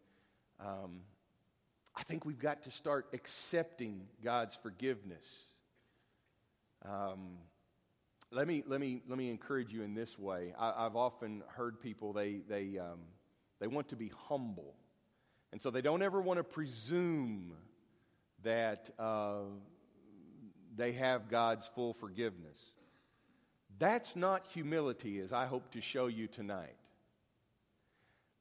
um, 0.61 1.01
I 1.97 2.05
think 2.05 2.25
we've 2.25 2.39
got 2.39 2.63
to 2.63 2.71
start 2.71 3.07
accepting 3.13 4.03
God's 4.23 4.55
forgiveness. 4.55 5.27
Um, 6.85 7.39
let 8.31 8.47
me 8.47 8.63
let 8.67 8.81
me 8.81 9.03
let 9.09 9.19
me 9.19 9.29
encourage 9.29 9.73
you 9.73 9.83
in 9.83 9.95
this 9.95 10.17
way. 10.17 10.55
I, 10.57 10.85
have 10.85 10.95
often 10.95 11.43
heard 11.49 11.81
people 11.81 12.13
they 12.13 12.43
they 12.49 12.79
um, 12.79 13.01
they 13.59 13.67
want 13.67 13.89
to 13.89 13.97
be 13.97 14.13
humble, 14.29 14.75
and 15.53 15.61
so 15.61 15.71
they 15.71 15.83
don't 15.83 16.03
ever 16.03 16.21
want 16.21 16.39
to 16.39 16.45
presume 16.45 17.53
that 18.43 18.91
uh, 18.99 19.41
they 20.77 20.93
have 20.93 21.29
God's 21.29 21.67
full 21.75 21.93
forgiveness. 21.93 22.59
That's 23.79 24.15
not 24.15 24.47
humility, 24.53 25.21
as 25.21 25.33
I 25.33 25.47
hope 25.47 25.73
to 25.73 25.81
show 25.81 26.07
you 26.07 26.27
tonight. 26.27 26.77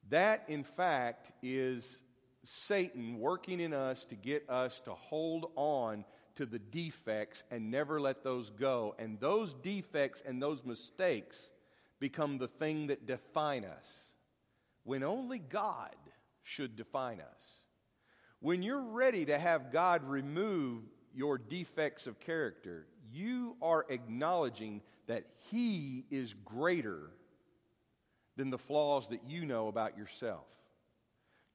That, 0.09 0.43
in 0.47 0.63
fact, 0.63 1.31
is 1.41 2.01
Satan 2.43 3.19
working 3.19 3.59
in 3.59 3.73
us 3.73 4.05
to 4.05 4.15
get 4.15 4.49
us 4.49 4.79
to 4.81 4.93
hold 4.93 5.51
on 5.55 6.05
to 6.35 6.45
the 6.45 6.59
defects 6.59 7.43
and 7.51 7.69
never 7.69 7.99
let 7.99 8.23
those 8.23 8.49
go. 8.49 8.95
And 8.97 9.19
those 9.19 9.53
defects 9.53 10.23
and 10.25 10.41
those 10.41 10.63
mistakes 10.63 11.51
become 11.99 12.37
the 12.37 12.47
thing 12.47 12.87
that 12.87 13.05
define 13.05 13.65
us 13.65 14.13
when 14.83 15.03
only 15.03 15.37
God 15.37 15.95
should 16.49 16.75
define 16.75 17.21
us. 17.21 17.43
When 18.39 18.63
you're 18.63 18.81
ready 18.81 19.25
to 19.25 19.37
have 19.37 19.71
God 19.71 20.03
remove 20.03 20.83
your 21.13 21.37
defects 21.37 22.07
of 22.07 22.19
character, 22.19 22.87
you 23.11 23.55
are 23.61 23.85
acknowledging 23.89 24.81
that 25.07 25.25
He 25.51 26.05
is 26.09 26.33
greater 26.45 27.11
than 28.35 28.49
the 28.49 28.57
flaws 28.57 29.07
that 29.09 29.27
you 29.27 29.45
know 29.45 29.67
about 29.67 29.97
yourself. 29.97 30.45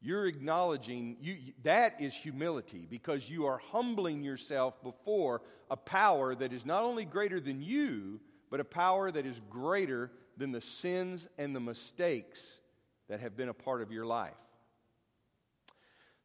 You're 0.01 0.27
acknowledging 0.27 1.17
you, 1.21 1.39
that 1.63 1.97
is 1.99 2.15
humility 2.15 2.87
because 2.89 3.29
you 3.29 3.47
are 3.47 3.59
humbling 3.73 4.23
yourself 4.23 4.81
before 4.83 5.41
a 5.71 5.77
power 5.77 6.35
that 6.35 6.53
is 6.53 6.67
not 6.67 6.85
only 6.85 7.07
greater 7.07 7.41
than 7.41 7.63
you, 7.63 8.21
but 8.51 8.61
a 8.61 8.65
power 8.65 9.11
that 9.11 9.25
is 9.25 9.41
greater 9.49 10.13
than 10.37 10.53
the 10.53 10.61
sins 10.61 11.27
and 11.39 11.57
the 11.57 11.61
mistakes 11.61 12.61
that 13.09 13.21
have 13.21 13.37
been 13.37 13.49
a 13.49 13.55
part 13.55 13.81
of 13.81 13.91
your 13.91 14.05
life. 14.05 14.35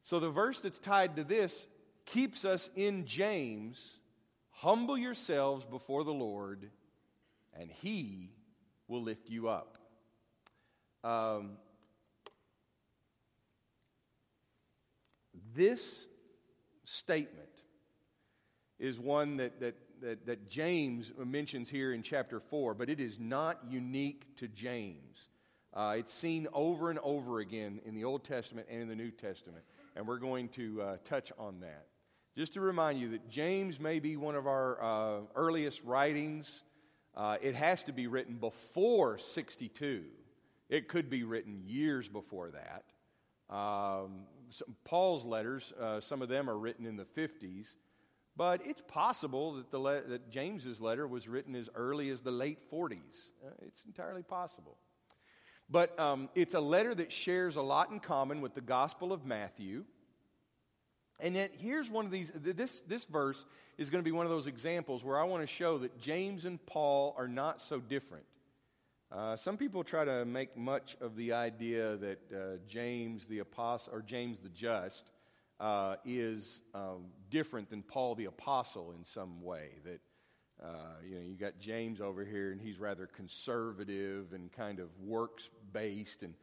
So 0.10 0.20
the 0.20 0.32
verse 0.32 0.60
that's 0.60 0.80
tied 0.80 1.18
to 1.18 1.24
this 1.24 1.68
keeps 2.08 2.44
us 2.44 2.72
in 2.76 3.06
James 3.06 3.80
humble 4.50 4.98
yourselves 4.98 5.64
before 5.66 6.04
the 6.04 6.12
Lord, 6.12 6.72
and 7.54 7.70
he 7.70 8.32
will 8.88 9.04
lift 9.04 9.30
you 9.30 9.50
up. 9.50 9.78
Um, 11.04 11.58
this 15.54 16.08
statement 16.86 17.52
is 18.80 19.00
one 19.00 19.38
that, 19.38 19.60
that, 19.60 19.76
that, 20.02 20.26
that, 20.26 20.50
James 20.50 21.12
mentions 21.24 21.70
here 21.70 21.94
in 21.94 22.02
chapter 22.02 22.40
4, 22.40 22.74
but 22.74 22.90
it 22.90 23.00
is 23.00 23.20
not 23.20 23.60
unique 23.70 24.24
to 24.38 24.48
James. 24.48 25.28
Uh, 25.72 25.98
it's 26.00 26.12
seen 26.12 26.48
over 26.52 26.90
and 26.90 26.98
over 27.04 27.42
again 27.42 27.80
in 27.86 27.94
the 27.94 28.06
Old 28.06 28.24
Testament 28.24 28.66
and 28.72 28.82
in 28.82 28.88
the 28.88 28.96
New 28.96 29.12
Testament, 29.12 29.64
and 29.96 30.08
we're 30.08 30.18
going 30.18 30.50
to 30.50 30.82
uh, 30.82 30.98
touch 31.06 31.32
on 31.38 31.60
that. 31.62 31.88
Just 32.38 32.54
to 32.54 32.62
remind 32.62 33.00
you 33.00 33.12
that 33.12 33.30
James 33.30 33.80
may 33.80 34.00
be 34.00 34.16
one 34.16 34.36
of 34.36 34.48
our 34.48 34.82
uh, 34.82 35.22
earliest 35.36 35.84
writings. 35.84 36.64
Uh, 37.16 37.38
it 37.42 37.56
has 37.56 37.84
to 37.86 37.92
be 37.92 38.08
written 38.08 38.36
before 38.36 39.18
62. 39.18 40.04
It 40.70 40.88
could 40.88 41.10
be 41.10 41.24
written 41.24 41.62
years 41.66 42.08
before 42.08 42.52
that. 42.52 42.86
Um, 43.54 44.22
some, 44.52 44.76
Paul's 44.86 45.26
letters, 45.26 45.74
uh, 45.80 46.00
some 46.00 46.22
of 46.22 46.30
them 46.30 46.50
are 46.50 46.58
written 46.58 46.86
in 46.86 46.96
the 46.96 47.06
50s, 47.06 47.76
but 48.38 48.62
it's 48.66 48.84
possible 48.88 49.56
that, 49.56 49.72
the 49.72 49.80
le- 49.80 50.04
that 50.04 50.30
James's 50.30 50.80
letter 50.80 51.08
was 51.08 51.28
written 51.28 51.56
as 51.56 51.68
early 51.76 52.10
as 52.10 52.22
the 52.22 52.32
late 52.32 52.60
40s. 52.72 53.32
Uh, 53.46 53.50
it's 53.66 53.84
entirely 53.86 54.24
possible. 54.24 54.78
But 55.70 55.98
um, 56.00 56.30
it's 56.34 56.56
a 56.56 56.60
letter 56.60 56.96
that 56.96 57.12
shares 57.12 57.56
a 57.56 57.62
lot 57.62 57.92
in 57.92 58.00
common 58.00 58.42
with 58.42 58.56
the 58.56 58.62
Gospel 58.62 59.14
of 59.14 59.26
Matthew. 59.26 59.86
And 61.20 61.36
yet, 61.36 61.52
here's 61.54 61.90
one 61.90 62.06
of 62.06 62.12
these 62.12 62.32
this, 62.34 62.82
this 62.82 63.06
verse 63.06 63.46
is 63.78 63.90
going 63.90 64.04
to 64.04 64.06
be 64.06 64.12
one 64.12 64.26
of 64.26 64.32
those 64.32 64.48
examples 64.48 65.04
where 65.04 65.20
I 65.20 65.24
want 65.26 65.44
to 65.44 65.48
show 65.48 65.78
that 65.80 66.00
James 66.02 66.46
and 66.46 66.66
Paul 66.66 67.14
are 67.18 67.28
not 67.28 67.62
so 67.62 67.80
different. 67.80 68.26
Uh, 69.12 69.36
some 69.36 69.58
people 69.58 69.84
try 69.84 70.06
to 70.06 70.24
make 70.24 70.56
much 70.56 70.96
of 71.02 71.16
the 71.16 71.34
idea 71.34 71.98
that 71.98 72.20
uh, 72.32 72.58
James 72.68 73.26
the 73.26 73.40
apostle 73.40 73.94
or 73.94 74.02
James 74.02 74.40
the 74.40 74.50
just 74.50 75.12
uh, 75.60 75.96
is 76.06 76.62
um, 76.74 77.08
different 77.30 77.70
than 77.70 77.84
Paul 77.84 78.16
the 78.16 78.26
apostle 78.26 78.94
in 78.98 79.04
some 79.04 79.42
way. 79.42 79.70
That 79.84 80.00
uh, 80.64 80.68
you 81.08 81.16
know 81.16 81.22
you 81.22 81.36
got 81.36 81.60
James 81.60 82.02
over 82.02 82.24
here 82.26 82.52
and 82.52 82.62
he's 82.62 82.80
rather 82.80 83.08
conservative 83.08 84.34
and 84.34 84.52
kind 84.52 84.80
of 84.80 84.88
works 85.04 85.50
based, 85.74 86.24
and 86.24 86.34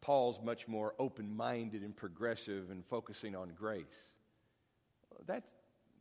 Paul's 0.00 0.38
much 0.42 0.68
more 0.68 0.94
open 0.98 1.34
minded 1.34 1.82
and 1.82 1.96
progressive 1.96 2.70
and 2.70 2.84
focusing 2.86 3.34
on 3.34 3.52
grace. 3.58 3.84
That's 5.26 5.50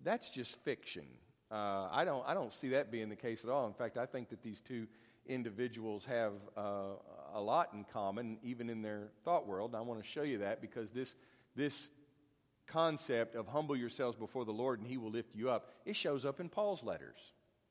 that's 0.04 0.30
just 0.30 0.56
fiction. 0.64 1.06
Uh, 1.52 1.88
I 1.92 2.06
don't 2.06 2.28
I 2.28 2.34
don't 2.34 2.54
see 2.54 2.70
that 2.70 2.92
being 2.92 3.10
the 3.10 3.16
case 3.16 3.44
at 3.44 3.50
all. 3.50 3.68
In 3.68 3.74
fact, 3.74 3.98
I 3.98 4.06
think 4.06 4.30
that 4.30 4.42
these 4.42 4.60
two 4.60 4.88
individuals 5.28 6.06
have 6.06 6.34
uh, 6.58 6.94
a 7.34 7.42
lot 7.42 7.70
in 7.74 7.86
common, 7.92 8.38
even 8.44 8.70
in 8.70 8.82
their 8.82 9.10
thought 9.24 9.48
world. 9.48 9.72
And 9.72 9.78
I 9.78 9.82
want 9.82 10.02
to 10.02 10.08
show 10.08 10.24
you 10.24 10.40
that 10.40 10.62
because 10.62 10.92
this, 10.92 11.16
this 11.56 11.90
concept 12.68 13.36
of 13.36 13.48
humble 13.48 13.76
yourselves 13.76 14.16
before 14.16 14.46
the 14.46 14.52
Lord 14.52 14.80
and 14.80 14.88
he 14.88 14.98
will 14.98 15.12
lift 15.12 15.36
you 15.36 15.50
up, 15.50 15.70
it 15.86 15.96
shows 15.96 16.26
up 16.26 16.40
in 16.40 16.50
Paul's 16.50 16.84
letters. 16.84 17.20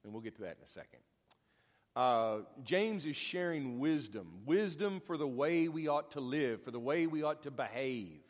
And 0.04 0.12
we'll 0.12 0.22
get 0.22 0.36
to 0.36 0.42
that 0.42 0.56
in 0.58 0.64
a 0.64 0.68
second. 0.68 1.00
Uh, 1.96 2.38
James 2.62 3.04
is 3.04 3.16
sharing 3.16 3.80
wisdom 3.80 4.42
wisdom 4.46 5.00
for 5.00 5.16
the 5.16 5.26
way 5.26 5.68
we 5.68 5.88
ought 5.88 6.12
to 6.12 6.20
live, 6.20 6.62
for 6.62 6.70
the 6.70 6.78
way 6.78 7.06
we 7.06 7.22
ought 7.22 7.42
to 7.42 7.50
behave. 7.50 8.20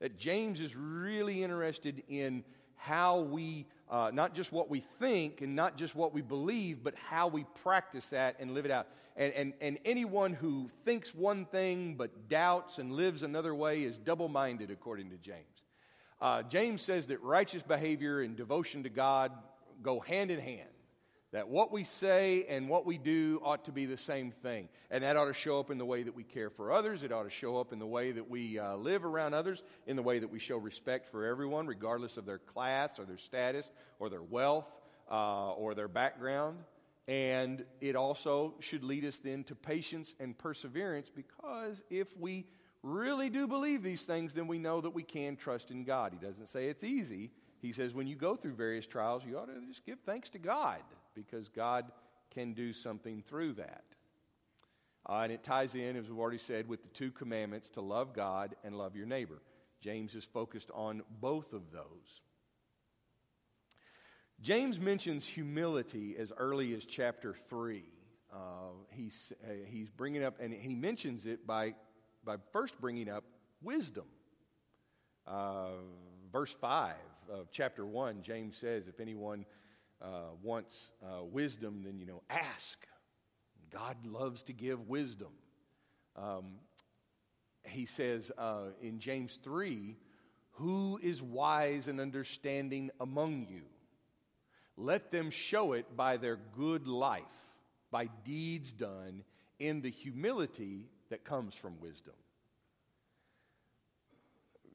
That 0.00 0.18
James 0.18 0.60
is 0.60 0.74
really 0.74 1.42
interested 1.42 2.02
in 2.08 2.44
how 2.76 3.20
we 3.20 3.66
uh, 3.88 4.10
not 4.12 4.34
just 4.34 4.50
what 4.50 4.68
we 4.68 4.80
think 4.98 5.40
and 5.40 5.54
not 5.54 5.76
just 5.76 5.94
what 5.94 6.12
we 6.12 6.20
believe, 6.20 6.82
but 6.82 6.94
how 6.96 7.28
we 7.28 7.44
practice 7.62 8.06
that 8.06 8.36
and 8.40 8.52
live 8.54 8.64
it 8.64 8.70
out. 8.70 8.88
And, 9.16 9.32
and, 9.34 9.52
and 9.60 9.78
anyone 9.84 10.32
who 10.32 10.68
thinks 10.84 11.14
one 11.14 11.44
thing 11.44 11.94
but 11.94 12.28
doubts 12.28 12.78
and 12.78 12.92
lives 12.92 13.22
another 13.22 13.54
way 13.54 13.84
is 13.84 13.98
double 13.98 14.28
minded, 14.28 14.72
according 14.72 15.10
to 15.10 15.16
James. 15.16 15.62
Uh, 16.20 16.42
James 16.42 16.82
says 16.82 17.06
that 17.06 17.22
righteous 17.22 17.62
behavior 17.62 18.20
and 18.20 18.36
devotion 18.36 18.82
to 18.82 18.88
God 18.88 19.30
go 19.82 20.00
hand 20.00 20.30
in 20.32 20.40
hand 20.40 20.68
that 21.34 21.48
what 21.48 21.72
we 21.72 21.82
say 21.82 22.46
and 22.48 22.68
what 22.68 22.86
we 22.86 22.96
do 22.96 23.40
ought 23.42 23.64
to 23.64 23.72
be 23.72 23.86
the 23.86 23.96
same 23.96 24.30
thing. 24.30 24.68
And 24.88 25.02
that 25.02 25.16
ought 25.16 25.24
to 25.24 25.34
show 25.34 25.58
up 25.58 25.68
in 25.68 25.78
the 25.78 25.84
way 25.84 26.04
that 26.04 26.14
we 26.14 26.22
care 26.22 26.48
for 26.48 26.72
others. 26.72 27.02
It 27.02 27.10
ought 27.10 27.24
to 27.24 27.30
show 27.30 27.58
up 27.58 27.72
in 27.72 27.80
the 27.80 27.86
way 27.86 28.12
that 28.12 28.30
we 28.30 28.60
uh, 28.60 28.76
live 28.76 29.04
around 29.04 29.34
others, 29.34 29.64
in 29.88 29.96
the 29.96 30.02
way 30.02 30.20
that 30.20 30.30
we 30.30 30.38
show 30.38 30.56
respect 30.56 31.10
for 31.10 31.26
everyone, 31.26 31.66
regardless 31.66 32.18
of 32.18 32.24
their 32.24 32.38
class 32.38 33.00
or 33.00 33.04
their 33.04 33.18
status 33.18 33.68
or 33.98 34.08
their 34.08 34.22
wealth 34.22 34.66
uh, 35.10 35.50
or 35.54 35.74
their 35.74 35.88
background. 35.88 36.56
And 37.08 37.64
it 37.80 37.96
also 37.96 38.54
should 38.60 38.84
lead 38.84 39.04
us 39.04 39.18
then 39.18 39.42
to 39.44 39.56
patience 39.56 40.14
and 40.20 40.38
perseverance 40.38 41.10
because 41.12 41.82
if 41.90 42.16
we 42.16 42.46
really 42.84 43.28
do 43.28 43.48
believe 43.48 43.82
these 43.82 44.02
things, 44.02 44.34
then 44.34 44.46
we 44.46 44.60
know 44.60 44.80
that 44.80 44.90
we 44.90 45.02
can 45.02 45.34
trust 45.34 45.72
in 45.72 45.82
God. 45.82 46.12
He 46.12 46.24
doesn't 46.24 46.48
say 46.48 46.68
it's 46.68 46.84
easy. 46.84 47.32
He 47.60 47.72
says 47.72 47.92
when 47.92 48.06
you 48.06 48.14
go 48.14 48.36
through 48.36 48.54
various 48.54 48.86
trials, 48.86 49.24
you 49.26 49.36
ought 49.36 49.46
to 49.46 49.66
just 49.66 49.84
give 49.84 49.98
thanks 50.06 50.30
to 50.30 50.38
God 50.38 50.78
because 51.14 51.48
God 51.48 51.90
can 52.30 52.52
do 52.52 52.72
something 52.72 53.22
through 53.22 53.54
that. 53.54 53.84
Uh, 55.08 55.20
and 55.20 55.32
it 55.32 55.42
ties 55.42 55.74
in, 55.74 55.96
as 55.96 56.08
we've 56.08 56.18
already 56.18 56.38
said, 56.38 56.68
with 56.68 56.82
the 56.82 56.88
two 56.88 57.10
commandments 57.10 57.68
to 57.70 57.80
love 57.80 58.14
God 58.14 58.56
and 58.64 58.76
love 58.76 58.96
your 58.96 59.06
neighbor. 59.06 59.42
James 59.80 60.14
is 60.14 60.24
focused 60.24 60.70
on 60.72 61.02
both 61.20 61.52
of 61.52 61.70
those. 61.70 62.22
James 64.40 64.80
mentions 64.80 65.26
humility 65.26 66.16
as 66.18 66.32
early 66.36 66.74
as 66.74 66.84
chapter 66.84 67.34
3. 67.48 67.84
Uh, 68.32 68.36
he's, 68.90 69.32
uh, 69.44 69.52
he's 69.66 69.90
bringing 69.90 70.24
up, 70.24 70.36
and 70.40 70.52
he 70.52 70.74
mentions 70.74 71.26
it 71.26 71.46
by, 71.46 71.74
by 72.24 72.36
first 72.52 72.80
bringing 72.80 73.08
up 73.08 73.24
wisdom. 73.62 74.04
Uh, 75.26 75.68
verse 76.32 76.54
5 76.60 76.94
of 77.30 77.50
chapter 77.52 77.86
1, 77.86 78.22
James 78.22 78.56
says, 78.56 78.88
If 78.88 79.00
anyone 79.00 79.44
uh, 80.04 80.34
wants 80.42 80.90
uh, 81.02 81.24
wisdom, 81.24 81.82
then, 81.84 81.98
you 81.98 82.06
know, 82.06 82.22
ask. 82.28 82.86
God 83.72 83.96
loves 84.04 84.42
to 84.44 84.52
give 84.52 84.88
wisdom. 84.88 85.32
Um, 86.16 86.58
he 87.64 87.86
says 87.86 88.30
uh, 88.36 88.66
in 88.80 89.00
James 89.00 89.38
3 89.42 89.96
Who 90.52 91.00
is 91.02 91.22
wise 91.22 91.88
and 91.88 92.00
understanding 92.00 92.90
among 93.00 93.46
you? 93.50 93.62
Let 94.76 95.10
them 95.10 95.30
show 95.30 95.72
it 95.72 95.96
by 95.96 96.16
their 96.16 96.38
good 96.56 96.86
life, 96.86 97.22
by 97.90 98.08
deeds 98.24 98.72
done 98.72 99.24
in 99.58 99.80
the 99.80 99.90
humility 99.90 100.88
that 101.10 101.24
comes 101.24 101.54
from 101.54 101.80
wisdom. 101.80 102.14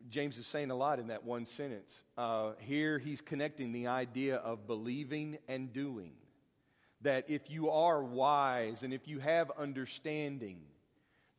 James 0.10 0.38
is 0.38 0.48
saying 0.48 0.72
a 0.72 0.76
lot 0.76 1.00
in 1.00 1.08
that 1.08 1.24
one 1.24 1.46
sentence. 1.46 2.04
Uh, 2.18 2.52
here 2.60 2.98
he's 2.98 3.22
connecting 3.22 3.72
the 3.72 3.88
idea 3.88 4.38
of 4.38 4.66
believing 4.66 5.38
and 5.48 5.72
doing. 5.72 6.14
That 7.02 7.30
if 7.30 7.50
you 7.50 7.70
are 7.70 8.04
wise 8.04 8.84
and 8.84 8.94
if 8.94 9.08
you 9.08 9.20
have 9.20 9.52
understanding, 9.58 10.60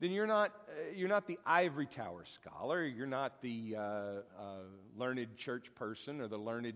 then 0.00 0.10
you're 0.10 0.26
not, 0.26 0.52
uh, 0.68 0.94
you're 0.94 1.08
not 1.08 1.26
the 1.26 1.38
ivory 1.44 1.86
tower 1.86 2.24
scholar. 2.24 2.84
You're 2.84 3.06
not 3.06 3.42
the 3.42 3.76
uh, 3.76 3.80
uh, 3.80 4.20
learned 4.96 5.36
church 5.36 5.74
person 5.74 6.20
or 6.20 6.28
the 6.28 6.38
learned 6.38 6.74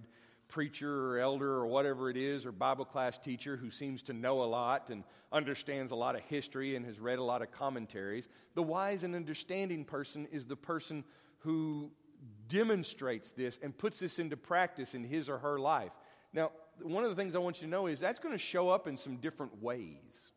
preacher 0.49 1.13
or 1.13 1.19
elder 1.19 1.51
or 1.51 1.67
whatever 1.67 2.11
it 2.11 2.17
is, 2.17 2.45
or 2.45 2.53
Bible 2.53 2.85
class 2.85 3.17
teacher 3.17 3.57
who 3.57 3.71
seems 3.71 4.03
to 4.03 4.13
know 4.13 4.43
a 4.43 4.45
lot 4.45 4.91
and 4.91 5.03
understands 5.33 5.91
a 5.91 5.97
lot 5.97 6.15
of 6.15 6.21
history 6.23 6.77
and 6.77 6.85
has 6.85 7.01
read 7.01 7.19
a 7.19 7.23
lot 7.23 7.41
of 7.41 7.51
commentaries. 7.51 8.29
The 8.55 8.63
wise 8.63 9.05
and 9.05 9.15
understanding 9.15 9.85
person 9.85 10.29
is 10.31 10.45
the 10.45 10.57
person 10.57 11.03
who 11.45 11.91
demonstrates 12.49 13.33
this 13.33 13.59
and 13.63 13.77
puts 13.77 13.99
this 13.99 14.19
into 14.19 14.37
practice 14.37 14.95
in 14.95 15.05
his 15.05 15.29
or 15.29 15.39
her 15.39 15.59
life. 15.59 15.93
Now, 16.33 16.51
one 16.83 17.05
of 17.05 17.11
the 17.11 17.17
things 17.17 17.37
I 17.37 17.39
want 17.39 17.61
you 17.61 17.67
to 17.67 17.71
know 17.71 17.87
is 17.87 18.01
that's 18.01 18.19
going 18.19 18.35
to 18.35 18.43
show 18.43 18.71
up 18.71 18.87
in 18.87 18.97
some 18.97 19.17
different 19.17 19.63
ways. 19.63 20.33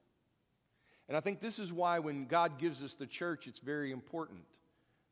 And 1.08 1.16
I 1.16 1.22
think 1.22 1.40
this 1.40 1.60
is 1.60 1.72
why 1.72 2.00
when 2.00 2.26
God 2.26 2.60
gives 2.60 2.84
us 2.84 2.94
the 2.94 3.08
church, 3.08 3.48
it's 3.48 3.60
very 3.60 3.92
important. 3.92 4.42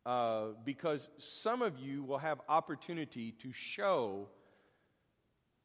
Uh, 0.06 0.50
because 0.64 1.10
some 1.18 1.62
of 1.64 1.80
you 1.80 2.04
will 2.04 2.20
have 2.20 2.40
opportunity 2.48 3.32
to 3.42 3.52
show 3.52 4.28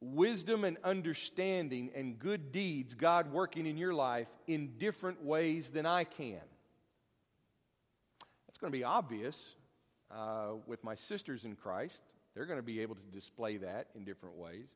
wisdom 0.01 0.65
and 0.65 0.79
understanding 0.83 1.91
and 1.95 2.19
good 2.19 2.53
deeds, 2.53 2.95
God 2.95 3.33
working 3.33 3.67
in 3.67 3.77
your 3.77 3.93
life 3.93 4.29
in 4.47 4.79
different 4.79 5.23
ways 5.23 5.71
than 5.71 5.85
I 5.85 6.05
can. 6.05 6.41
That's 8.47 8.57
going 8.59 8.73
to 8.73 8.79
be 8.79 8.85
obvious 8.85 9.39
uh, 10.11 10.55
with 10.67 10.83
my 10.85 10.95
sisters 10.95 11.45
in 11.45 11.57
Christ. 11.57 12.03
They're 12.35 12.47
going 12.47 12.59
to 12.59 12.63
be 12.65 12.81
able 12.81 12.95
to 12.95 13.03
display 13.13 13.57
that 13.59 13.89
in 13.95 14.05
different 14.05 14.37
ways. 14.37 14.69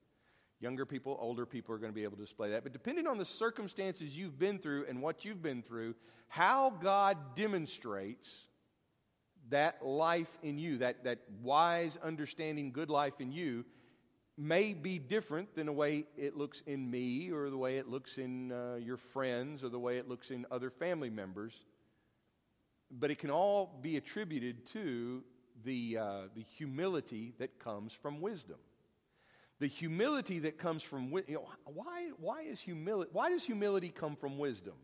Younger 0.61 0.87
people, 0.87 1.17
older 1.21 1.47
people 1.47 1.75
are 1.75 1.79
going 1.79 1.93
to 1.93 1.95
be 1.95 2.05
able 2.05 2.17
to 2.17 2.23
display 2.23 2.50
that. 2.50 2.62
But 2.62 2.73
depending 2.73 3.07
on 3.07 3.19
the 3.19 3.25
circumstances 3.25 4.17
you've 4.17 4.38
been 4.38 4.59
through 4.59 4.87
and 4.88 5.03
what 5.03 5.25
you've 5.25 5.43
been 5.43 5.62
through, 5.62 5.95
how 6.29 6.71
God 6.71 7.19
demonstrates 7.37 8.29
that 9.50 9.85
life 9.85 10.38
in 10.43 10.59
you, 10.59 10.79
that, 10.79 11.05
that 11.05 11.19
wise, 11.43 11.99
understanding, 12.03 12.73
good 12.73 12.88
life 12.88 13.21
in 13.21 13.31
you, 13.31 13.64
may 14.37 14.73
be 14.73 14.99
different 14.99 15.55
than 15.55 15.67
the 15.67 15.73
way 15.73 16.05
it 16.17 16.37
looks 16.37 16.62
in 16.67 16.91
me 16.91 17.31
or 17.31 17.50
the 17.50 17.57
way 17.57 17.79
it 17.79 17.88
looks 17.88 18.19
in 18.19 18.50
uh, 18.50 18.76
your 18.76 18.97
friends 18.97 19.62
or 19.62 19.69
the 19.69 19.79
way 19.79 19.99
it 19.99 20.09
looks 20.09 20.31
in 20.31 20.45
other 20.50 20.71
family 20.71 21.11
members. 21.11 21.64
But 22.91 23.11
it 23.11 23.19
can 23.19 23.31
all 23.31 23.79
be 23.83 23.97
attributed 23.97 24.67
to 24.69 25.23
the, 25.64 25.99
uh, 25.99 26.21
the 26.35 26.43
humility 26.57 27.35
that 27.38 27.59
comes 27.59 27.93
from 27.93 28.21
wisdom. 28.21 28.59
The 29.61 29.67
humility 29.69 30.41
that 30.41 30.59
comes 30.59 30.83
from 30.83 31.12
you 31.12 31.35
know, 31.35 31.49
why, 31.64 32.11
why 32.19 32.43
is 32.43 32.61
humility 32.61 33.11
why 33.12 33.31
does 33.31 33.45
humility 33.45 33.88
come 33.88 34.17
from 34.17 34.37
wisdom? 34.37 34.75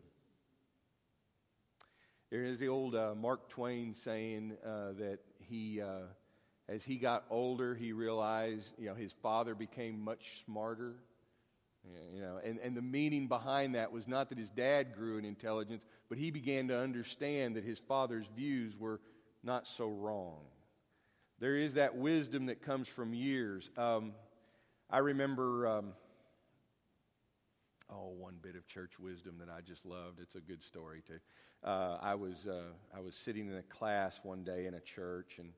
There 2.30 2.44
is 2.44 2.60
the 2.60 2.68
old 2.68 2.94
uh, 2.94 3.14
Mark 3.16 3.48
Twain 3.48 3.92
saying 3.92 4.56
uh, 4.64 4.92
that 4.98 5.18
he, 5.40 5.82
uh, 5.82 6.02
as 6.68 6.84
he 6.84 6.96
got 6.96 7.24
older, 7.28 7.74
he 7.74 7.92
realized 7.92 8.72
you 8.78 8.86
know 8.86 8.94
his 8.94 9.12
father 9.12 9.56
became 9.56 10.00
much 10.00 10.44
smarter. 10.46 10.94
You 12.14 12.20
know, 12.20 12.38
and, 12.44 12.58
and 12.58 12.76
the 12.76 12.82
meaning 12.82 13.26
behind 13.26 13.74
that 13.74 13.90
was 13.90 14.06
not 14.06 14.28
that 14.28 14.38
his 14.38 14.50
dad 14.50 14.94
grew 14.94 15.16
in 15.16 15.24
intelligence, 15.24 15.84
but 16.08 16.18
he 16.18 16.30
began 16.30 16.68
to 16.68 16.78
understand 16.78 17.56
that 17.56 17.64
his 17.64 17.78
father's 17.78 18.26
views 18.36 18.76
were 18.76 19.00
not 19.42 19.66
so 19.66 19.88
wrong. 19.88 20.42
There 21.38 21.56
is 21.56 21.74
that 21.74 21.96
wisdom 21.96 22.46
that 22.46 22.60
comes 22.60 22.86
from 22.86 23.14
years. 23.14 23.70
Um, 23.78 24.12
I 24.90 24.98
remember, 24.98 25.66
um, 25.66 25.92
oh, 27.90 28.10
one 28.18 28.34
bit 28.42 28.56
of 28.56 28.66
church 28.66 28.98
wisdom 28.98 29.36
that 29.38 29.48
I 29.48 29.62
just 29.62 29.86
loved. 29.86 30.20
It's 30.20 30.34
a 30.34 30.40
good 30.40 30.62
story, 30.62 31.02
too. 31.06 31.20
Uh, 31.64 31.96
I, 32.02 32.14
was, 32.14 32.46
uh, 32.46 32.72
I 32.94 33.00
was 33.00 33.14
sitting 33.14 33.48
in 33.48 33.56
a 33.56 33.62
class 33.62 34.20
one 34.22 34.44
day 34.44 34.66
in 34.66 34.74
a 34.74 34.80
church, 34.80 35.36
and 35.38 35.52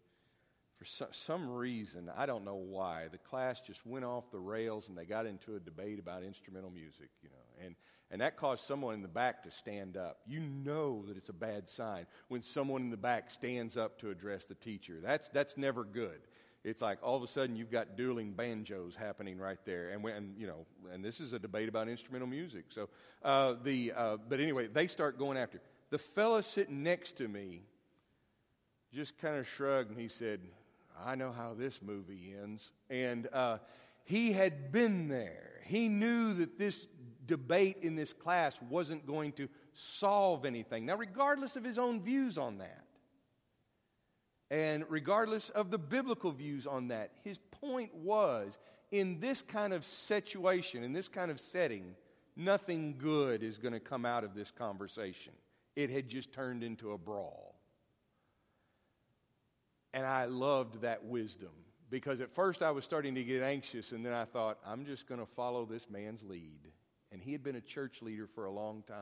for 0.83 0.89
so, 0.89 1.07
some 1.13 1.49
reason, 1.49 2.11
I 2.17 2.27
don't 2.27 2.45
know 2.45 2.57
why, 2.57 3.07
the 3.13 3.19
class 3.19 3.61
just 3.61 3.87
went 3.87 4.05
off 4.05 4.33
the 4.33 4.41
rails 4.41 4.89
and 4.89 4.99
they 4.99 5.05
got 5.05 5.27
into 5.27 5.55
a 5.55 5.61
debate 5.61 6.01
about 6.01 6.25
instrumental 6.25 6.71
music, 6.71 7.09
you 7.23 7.29
know. 7.29 7.65
And, 7.65 7.77
and 8.11 8.21
that 8.21 8.37
caused 8.37 8.67
someone 8.67 8.95
in 8.95 9.03
the 9.03 9.09
back 9.09 9.45
to 9.45 9.51
stand 9.53 9.97
up. 9.97 10.19
You 10.27 10.41
know 10.41 11.05
that 11.07 11.17
it's 11.17 11.29
a 11.29 11.35
bad 11.35 11.69
sign 11.69 12.07
when 12.29 12.43
someone 12.43 12.83
in 12.83 12.91
the 12.91 12.97
back 12.97 13.31
stands 13.31 13.77
up 13.77 14.01
to 14.01 14.11
address 14.11 14.45
the 14.45 14.57
teacher. 14.57 14.99
That's, 15.01 15.29
that's 15.29 15.57
never 15.57 15.85
good. 15.85 16.21
It's 16.65 16.83
like 16.83 16.99
all 17.01 17.17
of 17.17 17.23
a 17.23 17.29
sudden 17.29 17.55
you've 17.55 17.71
got 17.71 17.97
dueling 17.97 18.33
banjos 18.33 18.97
happening 18.97 19.39
right 19.39 19.59
there, 19.65 19.91
and, 19.91 20.03
when, 20.03 20.35
you 20.37 20.49
know, 20.49 20.67
and 20.93 21.05
this 21.05 21.21
is 21.21 21.33
a 21.33 21.39
debate 21.39 21.69
about 21.69 21.89
instrumental 21.89 22.29
music. 22.29 22.65
So 22.71 22.89
uh, 23.25 23.55
the, 23.63 23.93
uh, 23.97 24.17
but 24.29 24.41
anyway, 24.41 24.67
they 24.67 24.89
start 24.89 25.17
going 25.17 25.37
after. 25.37 25.61
The 25.91 25.99
fella 25.99 26.43
sitting 26.43 26.83
next 26.83 27.19
to 27.19 27.29
me 27.29 27.63
just 28.93 29.17
kind 29.19 29.37
of 29.37 29.49
shrugged 29.49 29.91
and 29.91 30.01
he 30.01 30.09
said, 30.09 30.41
I 31.05 31.15
know 31.15 31.33
how 31.33 31.55
this 31.55 31.81
movie 31.83 32.35
ends. 32.43 32.71
And 32.91 33.29
uh, 33.33 33.59
he 34.05 34.33
had 34.33 34.73
been 34.73 35.09
there. 35.09 35.61
He 35.65 35.89
knew 35.89 36.35
that 36.35 36.59
this 36.59 36.87
debate 37.27 37.79
in 37.83 37.95
this 37.95 38.13
class 38.13 38.57
wasn't 38.69 39.07
going 39.07 39.33
to 39.33 39.49
solve 39.75 40.45
anything. 40.45 40.87
Now, 40.87 40.97
regardless 40.97 41.57
of 41.57 41.65
his 41.65 41.79
own 41.79 42.03
views 42.03 42.39
on 42.39 42.59
that, 42.59 42.85
and 44.51 44.85
regardless 44.89 45.49
of 45.51 45.71
the 45.71 45.79
biblical 45.79 46.31
views 46.31 46.67
on 46.67 46.89
that, 46.89 47.13
his 47.25 47.39
point 47.63 47.95
was 47.95 48.59
in 48.91 49.19
this 49.19 49.41
kind 49.41 49.73
of 49.73 49.85
situation, 49.85 50.85
in 50.85 50.93
this 50.93 51.09
kind 51.09 51.31
of 51.31 51.41
setting, 51.41 51.95
nothing 52.37 52.97
good 52.99 53.43
is 53.43 53.57
going 53.57 53.73
to 53.73 53.81
come 53.81 54.05
out 54.05 54.25
of 54.25 54.35
this 54.35 54.51
conversation. 54.51 55.33
It 55.75 55.89
had 55.89 56.09
just 56.09 56.33
turned 56.33 56.63
into 56.63 56.93
a 56.93 56.99
brawl. 56.99 57.52
And 59.95 60.07
I 60.07 60.25
loved 60.25 60.83
that 60.83 61.05
wisdom 61.05 61.51
because 61.91 62.21
at 62.21 62.35
first 62.35 62.63
I 62.63 62.71
was 62.71 62.85
starting 62.85 63.15
to 63.17 63.23
get 63.23 63.43
anxious, 63.43 63.93
and 63.93 64.05
then 64.05 64.15
I 64.15 64.25
thought, 64.25 64.59
I'm 64.67 64.87
just 64.87 65.07
going 65.07 65.21
to 65.21 65.27
follow 65.27 65.67
this 65.67 65.91
man's 65.91 66.23
lead. 66.23 66.61
And 67.13 67.21
he 67.21 67.33
had 67.33 67.45
been 67.45 67.57
a 67.57 67.61
church 67.61 68.01
leader 68.01 68.27
for 68.27 68.47
a 68.47 68.51
long 68.51 68.83
time. 68.89 68.97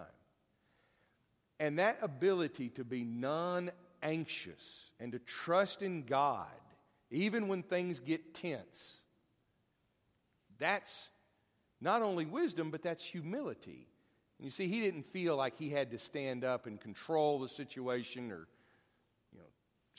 And 1.61 1.79
that 1.79 1.99
ability 2.03 2.71
to 2.71 2.85
be 2.85 3.05
non 3.05 3.71
anxious 4.03 4.91
and 4.99 5.13
to 5.13 5.21
trust 5.21 5.83
in 5.83 6.05
God, 6.05 6.47
even 7.11 7.47
when 7.47 7.63
things 7.63 8.01
get 8.01 8.35
tense, 8.35 8.95
that's 10.59 11.11
not 11.81 12.03
only 12.03 12.27
wisdom, 12.27 12.71
but 12.71 12.83
that's 12.83 13.05
humility. 13.05 13.87
And 14.39 14.45
you 14.47 14.51
see, 14.51 14.67
he 14.67 14.81
didn't 14.81 15.05
feel 15.05 15.37
like 15.37 15.57
he 15.59 15.71
had 15.71 15.91
to 15.93 15.99
stand 15.99 16.45
up 16.45 16.67
and 16.67 16.81
control 16.81 17.39
the 17.39 17.49
situation 17.49 18.33
or 18.33 18.49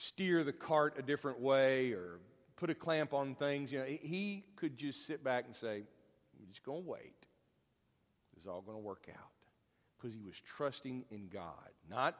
steer 0.01 0.43
the 0.43 0.53
cart 0.53 0.95
a 0.97 1.01
different 1.01 1.39
way 1.39 1.91
or 1.91 2.19
put 2.55 2.69
a 2.69 2.75
clamp 2.75 3.13
on 3.13 3.35
things. 3.35 3.71
You 3.71 3.79
know, 3.79 3.85
he 3.85 4.45
could 4.55 4.77
just 4.77 5.05
sit 5.05 5.23
back 5.23 5.45
and 5.45 5.55
say, 5.55 5.83
We're 6.39 6.47
just 6.47 6.63
going 6.63 6.83
to 6.83 6.89
wait. 6.89 7.25
This 8.33 8.43
is 8.43 8.47
all 8.47 8.61
going 8.61 8.77
to 8.77 8.83
work 8.83 9.07
out. 9.11 9.29
Because 9.97 10.15
he 10.15 10.21
was 10.21 10.39
trusting 10.39 11.05
in 11.11 11.27
God, 11.27 11.69
not 11.89 12.17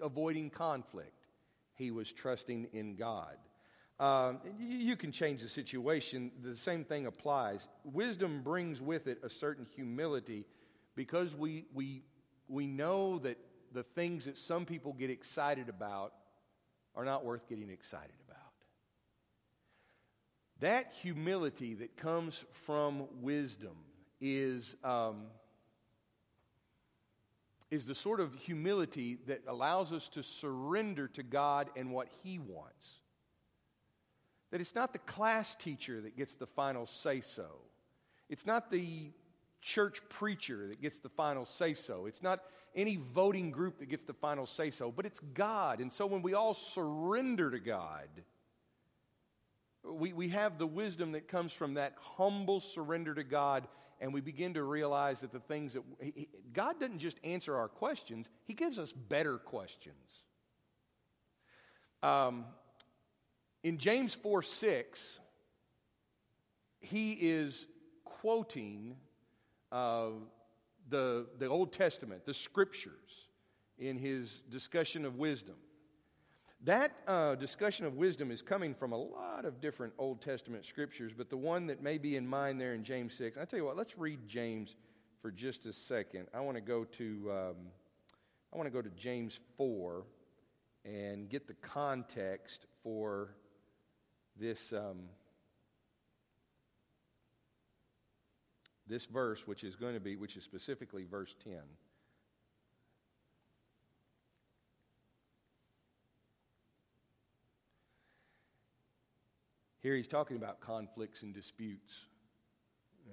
avoiding 0.00 0.50
conflict. 0.50 1.26
He 1.74 1.90
was 1.90 2.10
trusting 2.12 2.68
in 2.72 2.94
God. 2.94 3.36
Um, 3.98 4.40
you 4.58 4.94
can 4.96 5.10
change 5.10 5.42
the 5.42 5.48
situation. 5.48 6.30
The 6.42 6.56
same 6.56 6.84
thing 6.84 7.06
applies. 7.06 7.66
Wisdom 7.84 8.42
brings 8.42 8.80
with 8.80 9.06
it 9.06 9.18
a 9.24 9.30
certain 9.30 9.66
humility 9.74 10.44
because 10.94 11.34
we, 11.34 11.64
we, 11.74 12.02
we 12.46 12.66
know 12.66 13.18
that 13.20 13.38
the 13.72 13.82
things 13.82 14.26
that 14.26 14.38
some 14.38 14.66
people 14.66 14.92
get 14.92 15.10
excited 15.10 15.68
about 15.68 16.12
are 16.96 17.04
not 17.04 17.24
worth 17.24 17.48
getting 17.48 17.70
excited 17.70 18.14
about. 18.26 18.36
That 20.60 20.92
humility 21.02 21.74
that 21.74 21.96
comes 21.96 22.42
from 22.64 23.04
wisdom 23.20 23.76
is, 24.20 24.76
um, 24.82 25.24
is 27.70 27.84
the 27.84 27.94
sort 27.94 28.20
of 28.20 28.34
humility 28.34 29.18
that 29.26 29.42
allows 29.46 29.92
us 29.92 30.08
to 30.08 30.22
surrender 30.22 31.08
to 31.08 31.22
God 31.22 31.68
and 31.76 31.92
what 31.92 32.08
He 32.22 32.38
wants. 32.38 32.88
That 34.50 34.62
it's 34.62 34.74
not 34.74 34.92
the 34.92 34.98
class 35.00 35.54
teacher 35.54 36.00
that 36.00 36.16
gets 36.16 36.34
the 36.34 36.46
final 36.46 36.86
say 36.86 37.20
so. 37.20 37.48
It's 38.30 38.46
not 38.46 38.70
the 38.70 39.10
church 39.60 40.00
preacher 40.08 40.68
that 40.68 40.80
gets 40.80 40.98
the 40.98 41.08
final 41.08 41.44
say 41.44 41.74
so. 41.74 42.06
It's 42.06 42.22
not 42.22 42.40
any 42.76 42.96
voting 43.14 43.50
group 43.50 43.78
that 43.78 43.88
gets 43.88 44.04
the 44.04 44.12
final 44.12 44.46
say 44.46 44.70
so, 44.70 44.92
but 44.92 45.06
it's 45.06 45.18
God. 45.18 45.80
And 45.80 45.92
so 45.92 46.06
when 46.06 46.22
we 46.22 46.34
all 46.34 46.54
surrender 46.54 47.50
to 47.50 47.58
God, 47.58 48.08
we, 49.82 50.12
we 50.12 50.28
have 50.28 50.58
the 50.58 50.66
wisdom 50.66 51.12
that 51.12 51.26
comes 51.26 51.52
from 51.52 51.74
that 51.74 51.94
humble 51.98 52.60
surrender 52.60 53.14
to 53.14 53.24
God, 53.24 53.66
and 54.00 54.12
we 54.12 54.20
begin 54.20 54.54
to 54.54 54.62
realize 54.62 55.20
that 55.20 55.32
the 55.32 55.40
things 55.40 55.72
that 55.72 55.82
he, 56.00 56.28
God 56.52 56.78
doesn't 56.78 56.98
just 56.98 57.18
answer 57.24 57.56
our 57.56 57.68
questions, 57.68 58.28
He 58.44 58.52
gives 58.52 58.78
us 58.78 58.92
better 58.92 59.38
questions. 59.38 59.94
Um, 62.02 62.44
in 63.62 63.78
James 63.78 64.14
4 64.14 64.42
6, 64.42 65.18
he 66.80 67.12
is 67.12 67.66
quoting 68.04 68.96
uh, 69.72 70.10
the, 70.88 71.26
the 71.38 71.46
Old 71.46 71.72
Testament, 71.72 72.24
the 72.24 72.34
scriptures, 72.34 73.28
in 73.78 73.98
his 73.98 74.42
discussion 74.50 75.04
of 75.04 75.16
wisdom. 75.16 75.56
That 76.64 76.92
uh, 77.06 77.34
discussion 77.34 77.84
of 77.84 77.94
wisdom 77.94 78.30
is 78.30 78.40
coming 78.40 78.74
from 78.74 78.92
a 78.92 78.96
lot 78.96 79.44
of 79.44 79.60
different 79.60 79.92
Old 79.98 80.22
Testament 80.22 80.64
scriptures, 80.64 81.12
but 81.16 81.28
the 81.28 81.36
one 81.36 81.66
that 81.66 81.82
may 81.82 81.98
be 81.98 82.16
in 82.16 82.26
mind 82.26 82.60
there 82.60 82.72
in 82.72 82.82
James 82.82 83.14
6, 83.14 83.36
I 83.36 83.44
tell 83.44 83.58
you 83.58 83.66
what, 83.66 83.76
let's 83.76 83.98
read 83.98 84.26
James 84.26 84.74
for 85.20 85.30
just 85.30 85.66
a 85.66 85.72
second. 85.72 86.28
I 86.32 86.40
want 86.40 86.56
to 86.56 86.62
go 86.62 86.84
to, 86.84 87.30
um, 87.30 87.56
I 88.52 88.56
want 88.56 88.66
to 88.66 88.72
go 88.72 88.80
to 88.80 88.90
James 88.90 89.38
4 89.58 90.04
and 90.84 91.28
get 91.28 91.46
the 91.46 91.54
context 91.54 92.66
for 92.82 93.34
this. 94.38 94.72
Um, 94.72 95.10
this 98.86 99.06
verse, 99.06 99.46
which 99.46 99.64
is 99.64 99.76
going 99.76 99.94
to 99.94 100.00
be, 100.00 100.16
which 100.16 100.36
is 100.36 100.44
specifically 100.44 101.04
verse 101.04 101.34
10. 101.44 101.54
Here 109.86 109.94
he's 109.94 110.08
talking 110.08 110.36
about 110.36 110.60
conflicts 110.60 111.22
and 111.22 111.32
disputes. 111.32 111.92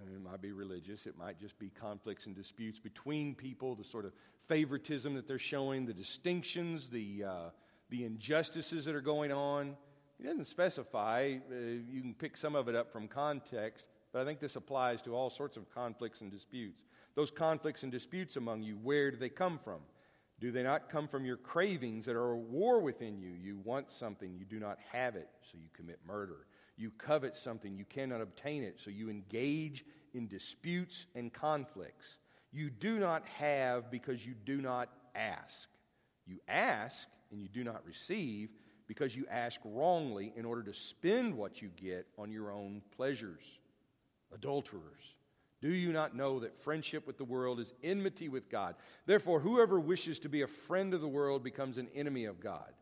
And 0.02 0.16
it 0.16 0.28
might 0.28 0.42
be 0.42 0.52
religious, 0.52 1.06
it 1.06 1.16
might 1.16 1.40
just 1.40 1.60
be 1.60 1.70
conflicts 1.70 2.26
and 2.26 2.36
disputes 2.36 2.80
between 2.80 3.36
people, 3.36 3.76
the 3.76 3.84
sort 3.84 4.06
of 4.06 4.14
favoritism 4.48 5.14
that 5.14 5.28
they're 5.28 5.38
showing, 5.38 5.86
the 5.86 5.94
distinctions, 5.94 6.90
the, 6.90 7.26
uh, 7.26 7.50
the 7.92 8.06
injustices 8.06 8.86
that 8.86 8.96
are 8.96 9.02
going 9.02 9.32
on. 9.32 9.78
He 10.18 10.24
doesn't 10.24 10.48
specify, 10.48 11.38
uh, 11.52 11.56
you 11.56 12.02
can 12.02 12.16
pick 12.18 12.38
some 12.38 12.56
of 12.56 12.68
it 12.68 12.76
up 12.76 12.92
from 12.92 13.08
context, 13.08 13.86
but 14.14 14.22
I 14.22 14.26
think 14.26 14.40
this 14.40 14.56
applies 14.56 15.02
to 15.02 15.16
all 15.16 15.32
sorts 15.32 15.58
of 15.58 15.74
conflicts 15.74 16.22
and 16.22 16.32
disputes. 16.32 16.84
Those 17.16 17.32
conflicts 17.32 17.84
and 17.84 17.92
disputes 17.92 18.38
among 18.38 18.62
you, 18.62 18.76
where 18.76 19.12
do 19.12 19.18
they 19.18 19.30
come 19.30 19.60
from? 19.62 19.80
Do 20.40 20.52
they 20.52 20.64
not 20.64 20.90
come 20.90 21.08
from 21.08 21.26
your 21.26 21.38
cravings 21.38 22.06
that 22.06 22.16
are 22.16 22.36
at 22.36 22.42
war 22.42 22.80
within 22.80 23.18
you? 23.18 23.32
You 23.32 23.60
want 23.64 23.92
something, 23.92 24.36
you 24.36 24.46
do 24.46 24.60
not 24.60 24.78
have 24.92 25.16
it, 25.16 25.30
so 25.42 25.58
you 25.58 25.68
commit 25.74 26.00
murder. 26.08 26.46
You 26.78 26.92
covet 26.98 27.36
something, 27.36 27.76
you 27.76 27.86
cannot 27.86 28.22
obtain 28.22 28.64
it, 28.64 28.80
so 28.80 28.90
you 28.90 29.10
engage 29.10 29.84
in 30.14 30.28
disputes 30.28 31.08
and 31.16 31.34
conflicts. 31.34 32.18
You 32.52 32.70
do 32.70 33.00
not 33.00 33.26
have 33.26 33.90
because 33.90 34.26
you 34.26 34.34
do 34.46 34.62
not 34.62 34.90
ask. 35.16 35.70
You 36.28 36.40
ask 36.48 37.08
and 37.32 37.42
you 37.42 37.48
do 37.48 37.64
not 37.64 37.86
receive 37.86 38.50
because 38.88 39.16
you 39.16 39.26
ask 39.30 39.60
wrongly 39.66 40.34
in 40.36 40.46
order 40.46 40.62
to 40.64 40.74
spend 40.74 41.36
what 41.36 41.62
you 41.62 41.70
get 41.76 42.06
on 42.18 42.32
your 42.32 42.52
own 42.52 42.82
pleasures. 42.96 43.44
Adulterers. 44.34 45.16
Do 45.62 45.70
you 45.70 45.94
not 45.94 46.16
know 46.16 46.42
that 46.42 46.60
friendship 46.60 47.08
with 47.08 47.18
the 47.18 47.24
world 47.24 47.60
is 47.60 47.72
enmity 47.82 48.28
with 48.28 48.50
God? 48.50 48.76
Therefore, 49.06 49.40
whoever 49.40 49.80
wishes 49.80 50.20
to 50.20 50.30
be 50.30 50.42
a 50.42 50.48
friend 50.48 50.94
of 50.94 51.00
the 51.00 51.08
world 51.08 51.42
becomes 51.42 51.78
an 51.78 51.88
enemy 51.96 52.26
of 52.26 52.42
God. 52.42 52.74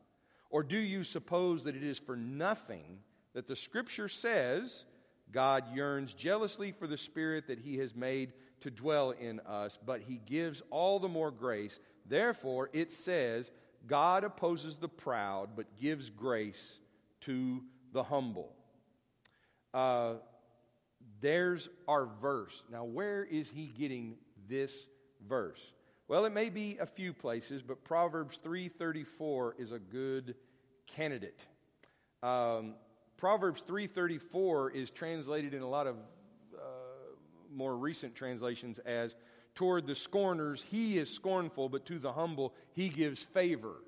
Or 0.49 0.63
do 0.63 0.77
you 0.77 1.03
suppose 1.03 1.63
that 1.63 1.75
it 1.75 1.83
is 1.83 1.99
for 1.99 2.15
nothing 2.15 2.99
that 3.33 3.47
the 3.47 3.55
scripture 3.55 4.09
says 4.09 4.85
God 5.31 5.63
yearns 5.75 6.13
jealously 6.13 6.71
for 6.71 6.87
the 6.87 6.97
spirit 6.97 7.47
that 7.47 7.59
he 7.59 7.77
has 7.77 7.95
made 7.95 8.33
to 8.61 8.71
dwell 8.71 9.11
in 9.11 9.39
us, 9.41 9.77
but 9.85 10.01
he 10.01 10.19
gives 10.25 10.63
all 10.71 10.99
the 10.99 11.07
more 11.07 11.31
grace? 11.31 11.79
Therefore, 12.07 12.69
it 12.73 12.91
says, 12.91 13.51
God 13.87 14.23
opposes 14.23 14.77
the 14.77 14.89
proud, 14.89 15.49
but 15.55 15.77
gives 15.79 16.09
grace 16.09 16.79
to 17.21 17.61
the 17.93 18.03
humble. 18.03 18.53
Uh, 19.73 20.15
there's 21.21 21.69
our 21.87 22.07
verse. 22.21 22.63
Now, 22.71 22.83
where 22.83 23.23
is 23.23 23.49
he 23.49 23.67
getting 23.67 24.15
this 24.49 24.73
verse? 25.27 25.61
Well, 26.07 26.25
it 26.25 26.33
may 26.33 26.49
be 26.49 26.77
a 26.79 26.85
few 26.85 27.13
places, 27.13 27.61
but 27.61 27.83
Proverbs 27.85 28.37
3:34 28.43 29.53
is 29.57 29.71
a 29.71 29.79
good 29.79 30.35
candidate. 30.87 31.47
Um, 32.21 32.75
Proverbs 33.17 33.61
3:34 33.61 34.71
is 34.71 34.91
translated 34.91 35.53
in 35.53 35.61
a 35.61 35.69
lot 35.69 35.87
of 35.87 35.95
uh, 36.53 36.61
more 37.49 37.77
recent 37.77 38.15
translations 38.15 38.79
as 38.79 39.15
toward 39.55 39.85
the 39.85 39.95
scorners 39.95 40.63
he 40.69 40.97
is 40.97 41.09
scornful, 41.09 41.69
but 41.69 41.85
to 41.85 41.99
the 41.99 42.13
humble 42.13 42.53
he 42.73 42.89
gives 42.89 43.21
favor. 43.21 43.83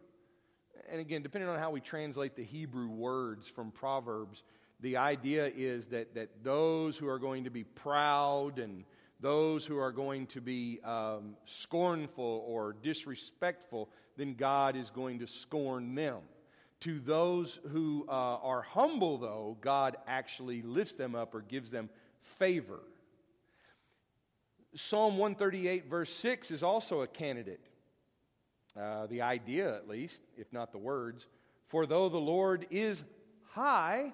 And 0.90 1.00
again, 1.00 1.24
depending 1.24 1.50
on 1.50 1.60
how 1.60 1.72
we 1.72 1.82
translate 1.82 2.36
the 2.36 2.44
Hebrew 2.44 2.90
words 2.90 3.48
from 3.48 3.72
Proverbs, 3.72 4.44
the 4.84 4.98
idea 4.98 5.50
is 5.56 5.88
that, 5.88 6.14
that 6.14 6.44
those 6.44 6.98
who 6.98 7.08
are 7.08 7.18
going 7.18 7.46
to 7.46 7.50
be 7.50 7.64
proud 7.64 8.60
and 8.60 8.84
those 9.22 9.66
who 9.66 9.78
are 9.80 9.94
going 9.94 10.28
to 10.28 10.42
be 10.42 10.82
um, 10.84 11.38
scornful 11.46 12.44
or 12.46 12.76
disrespectful, 12.84 13.90
then 14.18 14.34
God 14.34 14.76
is 14.76 14.90
going 14.90 15.20
to 15.20 15.28
scorn 15.28 15.96
them. 15.96 16.20
To 16.82 17.00
those 17.00 17.62
who 17.70 18.06
uh, 18.10 18.12
are 18.12 18.62
humble, 18.62 19.18
though, 19.18 19.58
God 19.62 19.96
actually 20.06 20.62
lifts 20.62 20.96
them 20.96 21.16
up 21.16 21.34
or 21.34 21.42
gives 21.42 21.72
them 21.72 21.90
favor. 22.20 22.82
Psalm 24.76 25.18
138, 25.18 25.90
verse 25.90 26.14
6, 26.14 26.52
is 26.52 26.62
also 26.62 27.04
a 27.04 27.08
candidate. 27.08 27.62
Uh, 28.78 29.08
the 29.08 29.22
idea, 29.22 29.74
at 29.78 29.88
least, 29.88 30.22
if 30.36 30.52
not 30.52 30.74
the 30.74 30.78
words. 30.78 31.26
For 31.70 31.86
though 31.86 32.10
the 32.10 32.18
Lord 32.18 32.68
is 32.70 33.06
high, 33.52 34.12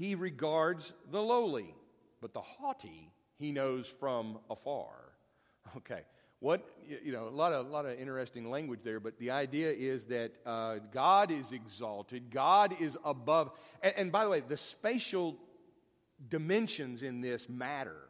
he 0.00 0.14
regards 0.14 0.94
the 1.12 1.20
lowly, 1.20 1.74
but 2.22 2.32
the 2.32 2.40
haughty 2.40 3.12
he 3.38 3.52
knows 3.52 3.86
from 4.00 4.38
afar. 4.48 4.88
Okay. 5.76 6.00
What, 6.40 6.66
you 7.04 7.12
know, 7.12 7.28
a 7.28 7.30
lot 7.30 7.52
of, 7.52 7.66
a 7.66 7.68
lot 7.68 7.84
of 7.84 8.00
interesting 8.00 8.50
language 8.50 8.80
there, 8.82 8.98
but 8.98 9.18
the 9.18 9.30
idea 9.30 9.70
is 9.70 10.06
that 10.06 10.32
uh, 10.46 10.76
God 10.90 11.30
is 11.30 11.52
exalted, 11.52 12.30
God 12.30 12.74
is 12.80 12.96
above. 13.04 13.50
And, 13.82 13.92
and 13.96 14.12
by 14.12 14.24
the 14.24 14.30
way, 14.30 14.40
the 14.40 14.56
spatial 14.56 15.36
dimensions 16.28 17.02
in 17.02 17.20
this 17.20 17.46
matter. 17.48 18.08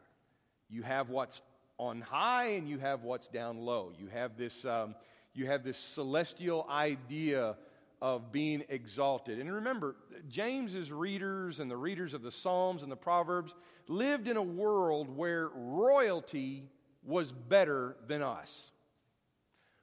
You 0.69 0.81
have 0.83 1.09
what's 1.09 1.41
on 1.77 1.99
high 1.99 2.51
and 2.51 2.69
you 2.69 2.79
have 2.79 3.03
what's 3.03 3.27
down 3.27 3.57
low. 3.59 3.91
You 3.99 4.07
have 4.07 4.37
this, 4.37 4.63
um, 4.63 4.95
you 5.33 5.45
have 5.47 5.63
this 5.63 5.77
celestial 5.77 6.65
idea 6.69 7.57
of 8.01 8.31
being 8.31 8.63
exalted. 8.69 9.39
And 9.39 9.53
remember, 9.53 9.95
James's 10.27 10.91
readers 10.91 11.59
and 11.59 11.69
the 11.69 11.77
readers 11.77 12.13
of 12.13 12.23
the 12.23 12.31
Psalms 12.31 12.81
and 12.81 12.91
the 12.91 12.95
Proverbs 12.95 13.53
lived 13.87 14.27
in 14.27 14.37
a 14.37 14.41
world 14.41 15.15
where 15.15 15.49
royalty 15.53 16.69
was 17.03 17.31
better 17.31 17.95
than 18.07 18.21
us. 18.21 18.71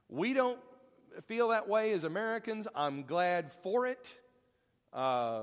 We 0.09 0.33
don't 0.33 0.59
feel 1.27 1.49
that 1.49 1.69
way 1.69 1.93
as 1.93 2.05
Americans. 2.05 2.67
I'm 2.75 3.05
glad 3.05 3.53
for 3.53 3.87
it 3.87 4.09
uh, 4.93 5.43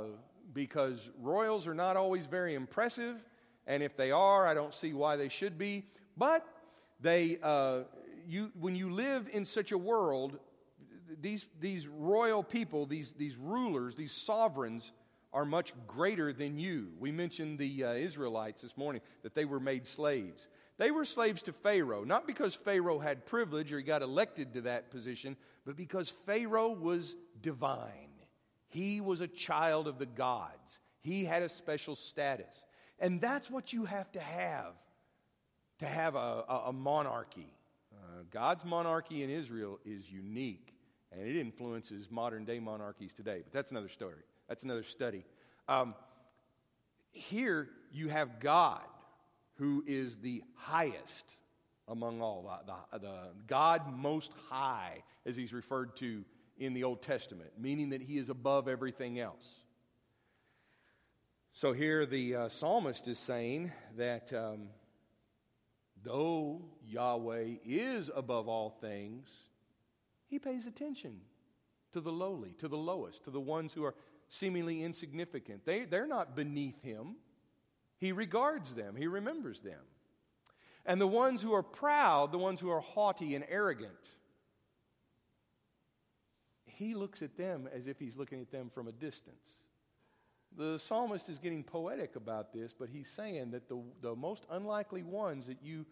because 0.53 1.09
royals 1.21 1.67
are 1.67 1.73
not 1.73 1.95
always 1.95 2.25
very 2.25 2.55
impressive. 2.55 3.23
And 3.67 3.81
if 3.83 3.95
they 3.95 4.11
are, 4.11 4.45
I 4.45 4.53
don't 4.53 4.73
see 4.73 4.93
why 4.93 5.15
they 5.15 5.29
should 5.29 5.57
be. 5.57 5.85
But 6.17 6.45
they, 6.99 7.39
uh, 7.41 7.81
you, 8.27 8.51
when 8.59 8.75
you 8.75 8.91
live 8.91 9.29
in 9.31 9.45
such 9.45 9.71
a 9.71 9.77
world, 9.77 10.39
these, 11.21 11.45
these 11.59 11.87
royal 11.87 12.43
people, 12.43 12.85
these, 12.85 13.13
these 13.13 13.37
rulers, 13.37 13.95
these 13.95 14.11
sovereigns, 14.11 14.91
are 15.33 15.45
much 15.45 15.73
greater 15.85 16.31
than 16.31 16.57
you. 16.57 16.87
We 16.99 17.11
mentioned 17.11 17.59
the 17.59 17.83
uh, 17.83 17.93
Israelites 17.93 18.61
this 18.61 18.77
morning, 18.77 19.01
that 19.23 19.35
they 19.35 19.45
were 19.45 19.59
made 19.59 19.85
slaves. 19.85 20.47
They 20.77 20.91
were 20.91 21.05
slaves 21.05 21.41
to 21.43 21.53
Pharaoh, 21.53 22.03
not 22.03 22.27
because 22.27 22.53
Pharaoh 22.53 22.99
had 22.99 23.25
privilege 23.25 23.71
or 23.71 23.77
he 23.77 23.83
got 23.83 24.01
elected 24.01 24.53
to 24.53 24.61
that 24.61 24.91
position, 24.91 25.37
but 25.65 25.75
because 25.75 26.09
Pharaoh 26.25 26.69
was 26.73 27.15
divine. 27.41 28.09
He 28.67 29.01
was 29.01 29.21
a 29.21 29.27
child 29.27 29.87
of 29.87 29.99
the 29.99 30.05
gods, 30.05 30.79
he 31.01 31.25
had 31.25 31.43
a 31.43 31.49
special 31.49 31.95
status. 31.95 32.65
And 32.97 33.19
that's 33.19 33.51
what 33.51 33.73
you 33.73 33.83
have 33.85 34.09
to 34.13 34.21
have 34.21 34.73
to 35.79 35.85
have 35.85 36.15
a, 36.15 36.45
a, 36.47 36.63
a 36.67 36.73
monarchy. 36.73 37.53
Uh, 37.93 38.23
God's 38.31 38.63
monarchy 38.63 39.21
in 39.21 39.29
Israel 39.29 39.79
is 39.85 40.09
unique 40.09 40.74
and 41.17 41.27
it 41.27 41.39
influences 41.39 42.07
modern 42.09 42.45
day 42.45 42.59
monarchies 42.59 43.13
today. 43.13 43.41
But 43.43 43.53
that's 43.53 43.71
another 43.71 43.89
story. 43.89 44.23
That's 44.47 44.63
another 44.63 44.83
study. 44.83 45.25
Um, 45.67 45.95
here 47.11 47.69
you 47.91 48.09
have 48.09 48.39
God, 48.39 48.81
who 49.55 49.83
is 49.87 50.17
the 50.17 50.43
highest 50.55 51.37
among 51.87 52.21
all, 52.21 52.51
the, 52.65 52.99
the, 52.99 53.17
God 53.47 53.95
most 53.95 54.31
high, 54.49 55.03
as 55.25 55.35
he's 55.35 55.53
referred 55.53 55.95
to 55.97 56.23
in 56.57 56.73
the 56.73 56.83
Old 56.83 57.01
Testament, 57.01 57.51
meaning 57.59 57.89
that 57.89 58.01
he 58.01 58.17
is 58.17 58.29
above 58.29 58.67
everything 58.67 59.19
else. 59.19 59.45
So 61.53 61.73
here 61.73 62.05
the 62.05 62.35
uh, 62.35 62.49
psalmist 62.49 63.07
is 63.07 63.19
saying 63.19 63.71
that 63.97 64.33
um, 64.33 64.69
though 66.03 66.61
Yahweh 66.85 67.55
is 67.65 68.11
above 68.13 68.47
all 68.47 68.69
things, 68.69 69.29
he 70.27 70.39
pays 70.39 70.65
attention 70.65 71.21
to 71.93 72.01
the 72.01 72.11
lowly, 72.11 72.53
to 72.59 72.67
the 72.67 72.77
lowest, 72.77 73.23
to 73.23 73.31
the 73.31 73.39
ones 73.39 73.73
who 73.73 73.83
are 73.83 73.95
seemingly 74.27 74.83
insignificant. 74.83 75.65
They, 75.65 75.85
they're 75.85 76.07
not 76.07 76.35
beneath 76.35 76.81
him. 76.81 77.15
He 77.97 78.11
regards 78.11 78.73
them, 78.73 78.95
he 78.95 79.07
remembers 79.07 79.61
them. 79.61 79.79
And 80.85 81.01
the 81.01 81.07
ones 81.07 81.41
who 81.41 81.53
are 81.53 81.63
proud, 81.63 82.31
the 82.31 82.37
ones 82.37 82.59
who 82.59 82.69
are 82.69 82.81
haughty 82.81 83.33
and 83.33 83.45
arrogant, 83.49 83.91
he 86.65 86.93
looks 86.93 87.21
at 87.21 87.37
them 87.37 87.69
as 87.73 87.87
if 87.87 87.97
he's 87.97 88.17
looking 88.17 88.41
at 88.41 88.51
them 88.51 88.69
from 88.73 88.87
a 88.87 88.91
distance. 88.91 89.61
The 90.57 90.77
psalmist 90.77 91.29
is 91.29 91.39
getting 91.39 91.63
poetic 91.63 92.15
about 92.15 92.53
this, 92.53 92.73
but 92.77 92.89
he's 92.89 93.09
saying 93.09 93.51
that 93.51 93.67
the, 93.67 93.81
the 94.01 94.15
most 94.15 94.45
unlikely 94.49 95.03
ones 95.03 95.47
that 95.47 95.57
you 95.63 95.85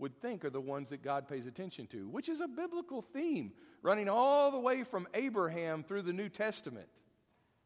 would 0.00 0.20
think 0.20 0.44
are 0.44 0.50
the 0.50 0.60
ones 0.60 0.90
that 0.90 1.02
God 1.02 1.28
pays 1.28 1.46
attention 1.46 1.86
to, 1.88 2.08
which 2.08 2.28
is 2.28 2.40
a 2.40 2.48
biblical 2.48 3.02
theme 3.02 3.52
running 3.82 4.08
all 4.08 4.50
the 4.50 4.58
way 4.58 4.82
from 4.82 5.06
Abraham 5.14 5.84
through 5.84 6.02
the 6.02 6.12
New 6.12 6.28
Testament. 6.28 6.88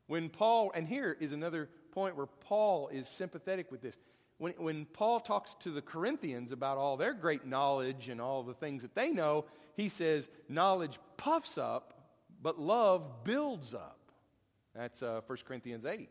When 0.07 0.29
Paul, 0.29 0.73
and 0.75 0.87
here 0.87 1.17
is 1.19 1.33
another 1.33 1.69
point 1.93 2.17
where 2.17 2.27
Paul 2.27 2.89
is 2.89 3.09
sympathetic 3.09 3.71
with 3.71 3.81
this. 3.81 3.97
When, 4.39 4.53
when 4.55 4.85
Paul 4.85 5.21
talks 5.21 5.55
to 5.61 5.71
the 5.71 5.81
Corinthians 5.81 6.53
about 6.53 6.77
all 6.77 6.97
their 6.97 7.15
great 7.15 7.47
knowledge 7.47 8.09
and 8.09 8.21
all 8.21 8.43
the 8.43 8.53
things 8.53 8.83
that 8.83 8.95
they 8.95 9.11
know, 9.11 9.47
he 9.77 9.89
says, 9.89 10.29
Knowledge 10.49 10.99
puffs 11.17 11.57
up, 11.57 11.95
but 12.43 12.59
love 12.59 13.25
builds 13.25 13.75
up. 13.75 13.99
That's 14.75 15.03
uh, 15.03 15.21
1 15.27 15.39
Corinthians 15.47 15.85
8. 15.85 16.11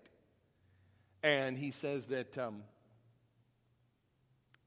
And 1.22 1.58
he 1.58 1.72
says 1.72 2.08
that 2.08 2.38
um, 2.38 2.64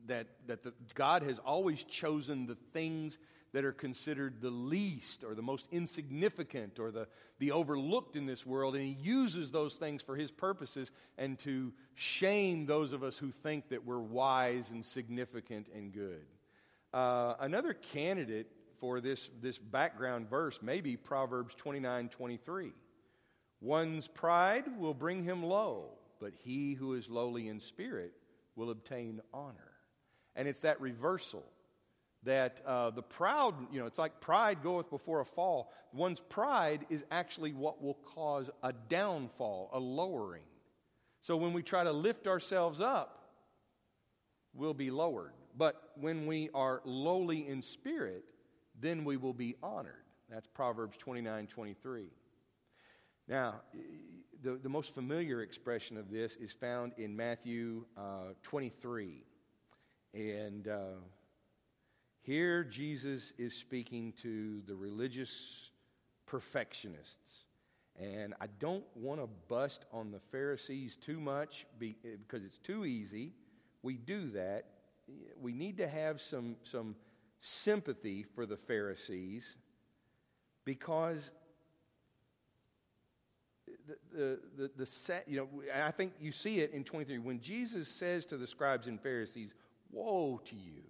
that, 0.09 0.27
that 0.47 0.63
the, 0.63 0.73
God 0.95 1.23
has 1.23 1.39
always 1.39 1.83
chosen 1.85 2.47
the 2.47 2.57
things 2.73 3.19
that 3.53 3.65
are 3.65 3.73
considered 3.73 4.41
the 4.41 4.51
least 4.51 5.25
or 5.25 5.35
the 5.35 5.43
most 5.43 5.67
insignificant 5.71 6.79
or 6.79 6.91
the, 6.91 7.09
the 7.39 7.53
overlooked 7.53 8.17
in 8.17 8.27
this 8.27 8.45
world, 8.45 8.75
and 8.75 8.85
he 8.85 8.97
uses 9.01 9.51
those 9.51 9.77
things 9.77 10.03
for 10.03 10.17
his 10.17 10.31
purposes 10.31 10.91
and 11.17 11.39
to 11.39 11.73
shame 11.95 12.67
those 12.67 12.93
of 12.93 13.03
us 13.03 13.17
who 13.17 13.31
think 13.31 13.69
that 13.71 13.87
we're 13.87 13.99
wise 13.99 14.71
and 14.71 14.85
significant 14.85 15.69
and 15.75 15.93
good. 15.93 16.27
Uh, 16.93 17.35
another 17.41 17.73
candidate 17.73 18.47
for 18.79 19.01
this, 19.01 19.31
this 19.41 19.59
background 19.59 20.29
verse 20.29 20.61
may 20.61 20.81
be 20.81 20.97
Proverbs 20.97 21.55
29 21.55 22.09
23. 22.09 22.73
One's 23.61 24.07
pride 24.07 24.65
will 24.79 24.95
bring 24.95 25.25
him 25.25 25.43
low, 25.43 25.93
but 26.21 26.35
he 26.45 26.75
who 26.75 26.93
is 26.93 27.09
lowly 27.09 27.49
in 27.49 27.59
spirit 27.59 28.13
will 28.55 28.71
obtain 28.71 29.21
honor. 29.33 29.76
And 30.37 30.47
it's 30.47 30.61
that 30.61 30.81
reversal 30.81 31.43
that 32.23 32.61
uh, 32.67 32.91
the 32.91 33.03
proud, 33.03 33.55
you 33.73 33.81
know, 33.81 33.87
it's 33.87 33.99
like 33.99 34.21
pride 34.21 34.63
goeth 34.63 34.91
before 34.91 35.21
a 35.21 35.25
fall. 35.25 35.73
One's 35.93 36.21
pride 36.21 36.85
is 36.91 37.05
actually 37.11 37.53
what 37.53 37.83
will 37.83 37.99
cause 38.15 38.51
a 38.63 38.73
downfall, 38.73 39.71
a 39.73 39.79
lowering. 39.79 40.43
So 41.23 41.37
when 41.37 41.53
we 41.53 41.63
try 41.63 41.85
to 41.85 41.93
lift 41.93 42.27
ourselves 42.27 42.81
up, 42.81 43.25
we'll 44.55 44.75
be 44.75 44.91
lowered. 44.91 45.33
But 45.57 45.81
when 45.99 46.27
we 46.27 46.51
are 46.53 46.83
lowly 46.85 47.49
in 47.49 47.63
spirit, 47.63 48.25
then 48.79 49.05
we 49.05 49.17
will 49.17 49.33
be 49.33 49.57
honored. 49.63 49.95
That's 50.29 50.47
Proverbs 50.47 50.97
29 50.99 51.47
23. 51.47 52.07
Now, 53.29 53.63
the, 54.43 54.59
the 54.63 54.69
most 54.69 54.95
familiar 54.95 55.43
expression 55.43 55.97
of 55.97 56.11
this 56.11 56.37
is 56.37 56.53
found 56.53 56.93
in 56.97 57.17
Matthew 57.17 57.85
uh, 57.97 58.35
23. 58.43 59.25
And 60.17 60.67
uh, 60.67 60.97
here 62.23 62.65
Jesus 62.65 63.35
is 63.37 63.55
speaking 63.55 64.15
to 64.23 64.63
the 64.67 64.75
religious 64.75 65.69
perfectionists. 66.25 67.45
And 68.01 68.33
I 68.41 68.47
don't 68.59 68.85
want 68.95 69.21
to 69.21 69.29
bust 69.47 69.85
on 69.93 70.11
the 70.11 70.21
Pharisees 70.33 70.97
too 70.97 71.21
much 71.21 71.67
because 71.79 72.45
it's 72.45 72.57
too 72.57 72.87
easy. 72.87 73.35
We 73.83 73.99
do 73.99 74.31
that. 74.31 74.65
We 75.39 75.53
need 75.53 75.77
to 75.79 75.89
have 75.89 76.23
some, 76.23 76.57
some 76.63 76.97
sympathy 77.43 78.23
for 78.23 78.47
the 78.47 78.57
Pharisees 78.57 79.55
because 80.65 81.31
the, 83.87 83.97
the, 84.17 84.41
the, 84.57 84.71
the 84.79 84.87
set, 84.87 85.29
you 85.29 85.37
know, 85.37 85.49
I 85.75 85.91
think 85.91 86.15
you 86.19 86.33
see 86.33 86.61
it 86.61 86.73
in 86.73 86.85
23. 86.85 87.19
When 87.19 87.39
Jesus 87.39 87.87
says 87.89 88.25
to 88.27 88.39
the 88.39 88.47
scribes 88.47 88.87
and 88.87 88.99
Pharisees, 88.99 89.55
Woe 89.91 90.41
to 90.47 90.55
you 90.55 90.83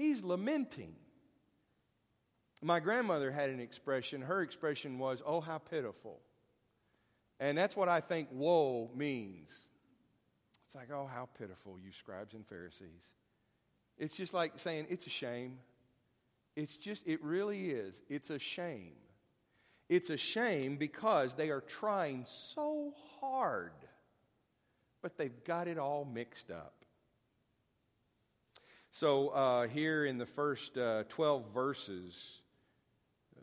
He's 0.00 0.24
lamenting. 0.24 0.94
My 2.62 2.80
grandmother 2.80 3.30
had 3.30 3.50
an 3.50 3.60
expression. 3.60 4.22
Her 4.22 4.40
expression 4.40 4.98
was, 4.98 5.22
Oh, 5.26 5.42
how 5.42 5.58
pitiful. 5.58 6.20
And 7.38 7.56
that's 7.58 7.76
what 7.76 7.90
I 7.90 8.00
think 8.00 8.28
woe 8.32 8.90
means. 8.96 9.50
It's 10.64 10.74
like, 10.74 10.90
Oh, 10.90 11.06
how 11.12 11.28
pitiful, 11.38 11.76
you 11.78 11.92
scribes 11.92 12.32
and 12.32 12.46
Pharisees. 12.46 13.12
It's 13.98 14.16
just 14.16 14.32
like 14.32 14.52
saying, 14.56 14.86
It's 14.88 15.06
a 15.06 15.10
shame. 15.10 15.58
It's 16.56 16.76
just, 16.76 17.06
it 17.06 17.22
really 17.22 17.68
is. 17.68 18.02
It's 18.08 18.30
a 18.30 18.38
shame. 18.38 18.94
It's 19.90 20.08
a 20.08 20.16
shame 20.16 20.78
because 20.78 21.34
they 21.34 21.50
are 21.50 21.60
trying 21.60 22.24
so 22.24 22.94
hard, 23.20 23.72
but 25.02 25.18
they've 25.18 25.44
got 25.44 25.68
it 25.68 25.76
all 25.76 26.06
mixed 26.06 26.50
up. 26.50 26.79
So, 28.92 29.28
uh, 29.28 29.68
here 29.68 30.04
in 30.04 30.18
the 30.18 30.26
first 30.26 30.76
uh, 30.76 31.04
12 31.10 31.54
verses, 31.54 32.40
uh, 33.38 33.42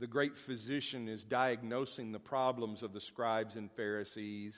the 0.00 0.08
great 0.08 0.36
physician 0.36 1.08
is 1.08 1.22
diagnosing 1.22 2.10
the 2.10 2.18
problems 2.18 2.82
of 2.82 2.92
the 2.92 3.00
scribes 3.00 3.54
and 3.54 3.70
Pharisees. 3.70 4.56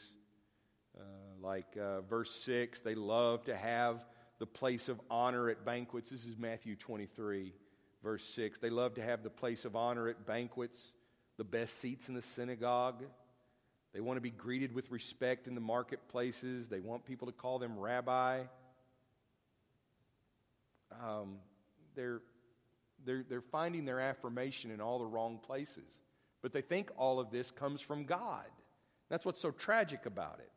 Uh, 0.99 1.03
like 1.43 1.77
uh, 1.79 2.01
verse 2.01 2.31
6, 2.47 2.81
they 2.81 2.95
love 2.95 3.45
to 3.45 3.55
have 3.55 4.03
the 4.39 4.47
place 4.47 4.89
of 4.89 4.99
honor 5.11 5.51
at 5.51 5.63
banquets. 5.63 6.09
This 6.09 6.25
is 6.25 6.39
Matthew 6.39 6.75
23, 6.75 7.53
verse 8.03 8.25
6. 8.35 8.61
They 8.61 8.71
love 8.71 8.95
to 8.95 9.03
have 9.03 9.23
the 9.23 9.31
place 9.31 9.67
of 9.67 9.77
honor 9.77 10.09
at 10.09 10.27
banquets, 10.27 10.79
the 11.37 11.45
best 11.45 11.79
seats 11.81 12.09
in 12.09 12.15
the 12.15 12.23
synagogue. 12.23 13.05
They 13.93 14.01
want 14.01 14.17
to 14.17 14.23
be 14.23 14.31
greeted 14.31 14.75
with 14.75 14.91
respect 14.91 15.49
in 15.49 15.55
the 15.55 15.61
marketplaces. 15.61 16.69
They 16.69 16.81
want 16.81 17.05
people 17.05 17.27
to 17.27 17.33
call 17.35 17.59
them 17.59 17.79
rabbi 17.79 18.45
um, 21.03 21.37
they're, 21.95 22.21
they're, 23.05 23.25
they're 23.29 23.41
finding 23.41 23.85
their 23.85 24.01
affirmation 24.01 24.71
in 24.71 24.81
all 24.81 24.99
the 24.99 25.07
wrong 25.07 25.39
places. 25.39 26.01
But 26.43 26.53
they 26.53 26.63
think 26.63 26.91
all 26.97 27.21
of 27.21 27.31
this 27.31 27.51
comes 27.51 27.81
from 27.81 28.05
God. 28.05 28.45
That's 29.09 29.25
what's 29.25 29.41
so 29.41 29.51
tragic 29.51 30.07
about 30.07 30.41
it. 30.41 30.51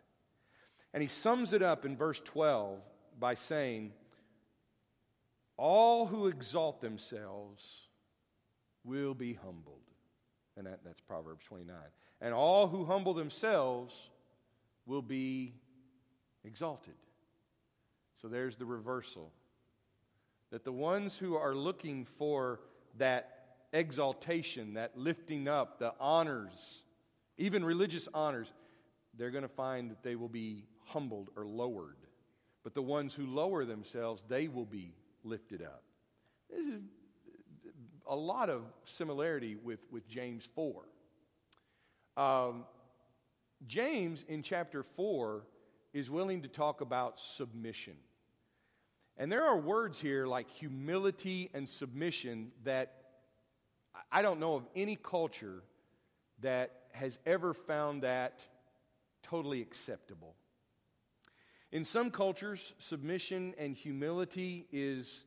And 0.94 1.02
he 1.02 1.10
sums 1.10 1.54
it 1.54 1.62
up 1.62 1.86
in 1.86 1.96
verse 1.96 2.22
12 2.24 2.80
by 3.20 3.34
saying, 3.34 3.92
All 5.58 6.06
who 6.06 6.28
exalt 6.28 6.82
themselves 6.82 7.64
will 8.84 9.14
be 9.14 9.34
humbled. 9.34 9.82
And 10.56 10.66
that, 10.66 10.80
that's 10.84 11.02
Proverbs 11.02 11.46
29. 11.46 11.76
And 12.20 12.34
all 12.34 12.68
who 12.68 12.86
humble 12.86 13.14
themselves 13.14 13.94
will 14.86 15.02
be 15.02 15.54
exalted. 16.44 16.96
So 18.22 18.28
there's 18.28 18.56
the 18.56 18.66
reversal 18.66 19.32
that 20.52 20.64
the 20.64 20.72
ones 20.72 21.18
who 21.18 21.36
are 21.36 21.56
looking 21.56 22.06
for 22.06 22.60
that 22.98 23.38
exaltation, 23.74 24.76
that 24.76 24.98
lifting 24.98 25.48
up, 25.48 25.80
the 25.80 25.94
honors, 26.00 26.84
even 27.38 27.64
religious 27.64 28.08
honors, 28.14 28.52
they're 29.18 29.32
going 29.32 29.44
to 29.44 29.50
find 29.50 29.92
that 29.92 30.04
they 30.04 30.16
will 30.16 30.30
be 30.30 30.66
humbled 30.86 31.30
or 31.36 31.46
lowered. 31.46 31.98
But 32.64 32.74
the 32.74 32.82
ones 32.82 33.14
who 33.14 33.26
lower 33.26 33.66
themselves, 33.66 34.24
they 34.28 34.48
will 34.48 34.66
be 34.66 34.94
lifted 35.24 35.62
up. 35.62 35.84
This 36.50 36.66
is 36.66 36.82
a 38.08 38.16
lot 38.16 38.50
of 38.50 38.64
similarity 38.86 39.56
with, 39.56 39.80
with 39.92 40.08
James 40.08 40.48
4. 40.56 40.84
Um, 42.16 42.66
James 43.66 44.24
in 44.28 44.44
chapter 44.44 44.84
4 44.84 45.44
is 45.94 46.10
willing 46.10 46.42
to 46.44 46.48
talk 46.48 46.82
about 46.82 47.20
submission. 47.20 47.96
And 49.18 49.32
there 49.32 49.46
are 49.46 49.58
words 49.58 50.00
here 50.00 50.28
like 50.28 50.50
humility 50.50 51.50
and 51.54 51.68
submission 51.68 52.52
that 52.64 52.94
I 54.12 54.22
don't 54.22 54.40
know 54.40 54.56
of 54.56 54.68
any 54.76 54.96
culture 54.96 55.64
that 56.42 56.72
has 56.92 57.18
ever 57.26 57.54
found 57.54 58.04
that 58.04 58.40
totally 59.24 59.62
acceptable. 59.62 60.36
In 61.72 61.84
some 61.84 62.12
cultures, 62.12 62.74
submission 62.80 63.54
and 63.58 63.76
humility 63.76 64.68
is 64.72 65.26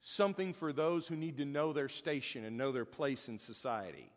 something 0.00 0.52
for 0.52 0.72
those 0.72 1.06
who 1.06 1.14
need 1.14 1.36
to 1.36 1.44
know 1.44 1.72
their 1.72 1.88
station 1.88 2.44
and 2.44 2.56
know 2.56 2.72
their 2.72 2.84
place 2.84 3.28
in 3.28 3.38
society. 3.38 4.10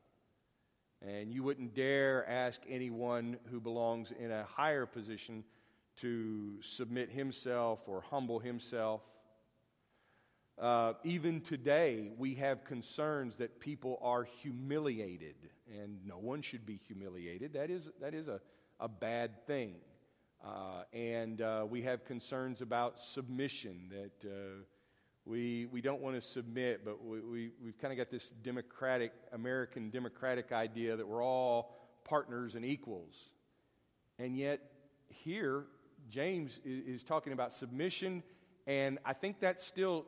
And 1.06 1.32
you 1.32 1.44
wouldn't 1.44 1.76
dare 1.76 2.28
ask 2.28 2.62
anyone 2.68 3.38
who 3.52 3.60
belongs 3.60 4.12
in 4.18 4.32
a 4.32 4.46
higher 4.46 4.86
position 4.86 5.44
to 6.02 6.62
submit 6.62 7.10
himself 7.10 7.80
or 7.88 8.02
humble 8.02 8.40
himself. 8.40 9.02
Uh, 10.58 10.94
even 11.04 11.42
today, 11.42 12.12
we 12.18 12.36
have 12.36 12.64
concerns 12.64 13.36
that 13.38 13.60
people 13.60 14.00
are 14.02 14.24
humiliated, 14.24 15.36
and 15.82 15.98
no 16.06 16.18
one 16.18 16.42
should 16.42 16.66
be 16.66 16.80
humiliated. 16.88 17.54
That 17.54 17.70
is, 17.70 17.90
that 18.00 18.14
is 18.14 18.28
a, 18.28 18.40
a 18.80 18.88
bad 18.88 19.46
thing. 19.46 19.76
Uh, 20.44 20.84
and 20.94 21.42
uh, 21.42 21.66
we 21.70 21.82
have 21.82 22.06
concerns 22.06 22.62
about 22.62 23.00
submission, 23.00 23.90
that 23.90 24.30
uh, 24.30 24.64
we, 25.26 25.66
we 25.72 25.82
don't 25.82 26.02
want 26.02 26.16
to 26.16 26.22
submit, 26.22 26.86
but 26.86 27.04
we, 27.04 27.20
we, 27.20 27.52
we've 27.64 27.78
kind 27.78 27.92
of 27.92 27.98
got 27.98 28.12
this 28.12 28.30
democratic, 28.44 29.12
American 29.34 29.90
democratic 29.90 30.52
idea 30.52 30.96
that 30.96 31.08
we're 31.08 31.24
all 31.24 31.76
partners 32.06 32.56
and 32.56 32.64
equals. 32.64 33.16
And 34.20 34.38
yet, 34.38 34.60
here, 35.10 35.66
James 36.10 36.60
is 36.64 37.04
talking 37.04 37.34
about 37.34 37.54
submission, 37.54 38.24
and 38.68 39.00
I 39.06 39.14
think 39.14 39.40
that 39.40 39.60
still 39.60 40.06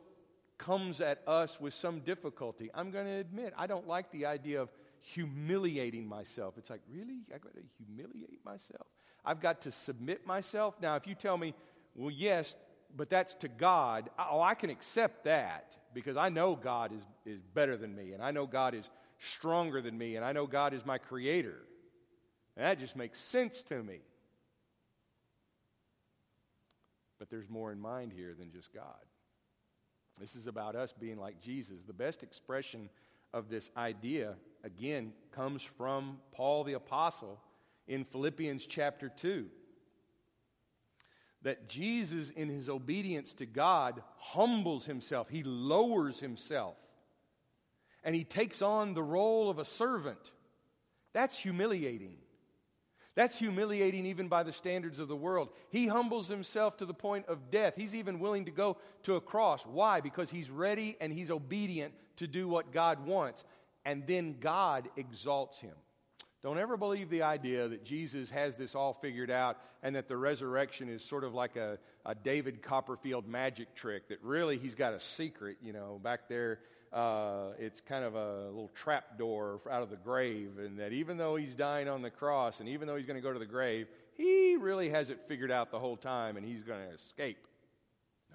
comes 0.58 1.00
at 1.00 1.22
us 1.26 1.60
with 1.60 1.74
some 1.74 2.00
difficulty. 2.00 2.70
I'm 2.74 2.90
going 2.90 3.06
to 3.06 3.12
admit, 3.12 3.54
I 3.56 3.66
don't 3.66 3.86
like 3.86 4.10
the 4.10 4.26
idea 4.26 4.60
of 4.60 4.70
humiliating 4.98 6.08
myself. 6.08 6.54
It's 6.58 6.70
like, 6.70 6.80
really? 6.92 7.20
I've 7.32 7.40
got 7.40 7.54
to 7.54 7.62
humiliate 7.76 8.44
myself? 8.44 8.86
I've 9.24 9.40
got 9.40 9.62
to 9.62 9.72
submit 9.72 10.26
myself? 10.26 10.74
Now, 10.80 10.96
if 10.96 11.06
you 11.06 11.14
tell 11.14 11.38
me, 11.38 11.54
well, 11.94 12.10
yes, 12.10 12.54
but 12.96 13.08
that's 13.08 13.34
to 13.34 13.48
God, 13.48 14.10
oh, 14.18 14.40
I 14.40 14.54
can 14.54 14.70
accept 14.70 15.24
that 15.24 15.76
because 15.94 16.16
I 16.16 16.28
know 16.28 16.56
God 16.56 16.92
is, 16.92 17.02
is 17.24 17.40
better 17.54 17.76
than 17.76 17.94
me, 17.94 18.12
and 18.12 18.22
I 18.22 18.30
know 18.30 18.46
God 18.46 18.74
is 18.74 18.88
stronger 19.18 19.80
than 19.80 19.96
me, 19.96 20.16
and 20.16 20.24
I 20.24 20.32
know 20.32 20.46
God 20.46 20.74
is 20.74 20.84
my 20.84 20.98
creator. 20.98 21.58
And 22.56 22.66
that 22.66 22.78
just 22.78 22.96
makes 22.96 23.20
sense 23.20 23.62
to 23.64 23.82
me. 23.82 24.00
But 27.18 27.30
there's 27.30 27.48
more 27.48 27.72
in 27.72 27.80
mind 27.80 28.12
here 28.12 28.34
than 28.38 28.50
just 28.50 28.72
God. 28.72 28.84
This 30.20 30.36
is 30.36 30.46
about 30.46 30.76
us 30.76 30.92
being 30.98 31.18
like 31.18 31.40
Jesus. 31.40 31.82
The 31.86 31.92
best 31.92 32.22
expression 32.22 32.88
of 33.32 33.48
this 33.48 33.70
idea, 33.76 34.34
again, 34.64 35.12
comes 35.32 35.62
from 35.62 36.18
Paul 36.32 36.64
the 36.64 36.72
Apostle 36.74 37.40
in 37.86 38.04
Philippians 38.04 38.66
chapter 38.66 39.08
2. 39.08 39.46
That 41.42 41.68
Jesus, 41.68 42.30
in 42.30 42.48
his 42.48 42.68
obedience 42.68 43.32
to 43.34 43.46
God, 43.46 44.02
humbles 44.16 44.86
himself, 44.86 45.28
he 45.28 45.44
lowers 45.44 46.18
himself, 46.18 46.76
and 48.02 48.14
he 48.14 48.24
takes 48.24 48.60
on 48.60 48.94
the 48.94 49.02
role 49.02 49.48
of 49.48 49.58
a 49.58 49.64
servant. 49.64 50.32
That's 51.12 51.38
humiliating. 51.38 52.16
That's 53.18 53.36
humiliating 53.36 54.06
even 54.06 54.28
by 54.28 54.44
the 54.44 54.52
standards 54.52 55.00
of 55.00 55.08
the 55.08 55.16
world. 55.16 55.48
He 55.70 55.88
humbles 55.88 56.28
himself 56.28 56.76
to 56.76 56.86
the 56.86 56.94
point 56.94 57.26
of 57.26 57.50
death. 57.50 57.72
He's 57.74 57.96
even 57.96 58.20
willing 58.20 58.44
to 58.44 58.52
go 58.52 58.76
to 59.02 59.16
a 59.16 59.20
cross. 59.20 59.66
Why? 59.66 60.00
Because 60.00 60.30
he's 60.30 60.48
ready 60.50 60.96
and 61.00 61.12
he's 61.12 61.28
obedient 61.28 61.94
to 62.18 62.28
do 62.28 62.46
what 62.46 62.70
God 62.72 63.04
wants. 63.04 63.42
And 63.84 64.06
then 64.06 64.36
God 64.38 64.88
exalts 64.96 65.58
him. 65.58 65.74
Don't 66.44 66.60
ever 66.60 66.76
believe 66.76 67.10
the 67.10 67.22
idea 67.22 67.66
that 67.66 67.84
Jesus 67.84 68.30
has 68.30 68.54
this 68.54 68.76
all 68.76 68.92
figured 68.92 69.32
out 69.32 69.56
and 69.82 69.96
that 69.96 70.06
the 70.06 70.16
resurrection 70.16 70.88
is 70.88 71.02
sort 71.02 71.24
of 71.24 71.34
like 71.34 71.56
a, 71.56 71.80
a 72.06 72.14
David 72.14 72.62
Copperfield 72.62 73.26
magic 73.26 73.74
trick, 73.74 74.10
that 74.10 74.22
really 74.22 74.58
he's 74.58 74.76
got 74.76 74.94
a 74.94 75.00
secret, 75.00 75.56
you 75.60 75.72
know, 75.72 75.98
back 76.00 76.28
there 76.28 76.60
uh, 76.92 77.50
it's 77.58 77.80
kind 77.80 78.04
of 78.04 78.14
a 78.14 78.46
little 78.46 78.70
trap 78.74 79.18
door 79.18 79.60
out 79.70 79.82
of 79.82 79.90
the 79.90 79.96
grave, 79.96 80.58
and 80.58 80.78
that 80.78 80.92
even 80.92 81.16
though 81.16 81.36
he's 81.36 81.54
dying 81.54 81.88
on 81.88 82.02
the 82.02 82.10
cross 82.10 82.60
and 82.60 82.68
even 82.68 82.88
though 82.88 82.96
he's 82.96 83.06
going 83.06 83.16
to 83.16 83.22
go 83.22 83.32
to 83.32 83.38
the 83.38 83.46
grave, 83.46 83.88
he 84.16 84.56
really 84.56 84.88
has 84.90 85.10
it 85.10 85.20
figured 85.28 85.50
out 85.50 85.70
the 85.70 85.78
whole 85.78 85.96
time 85.96 86.36
and 86.36 86.46
he's 86.46 86.62
going 86.62 86.80
to 86.80 86.94
escape. 86.94 87.46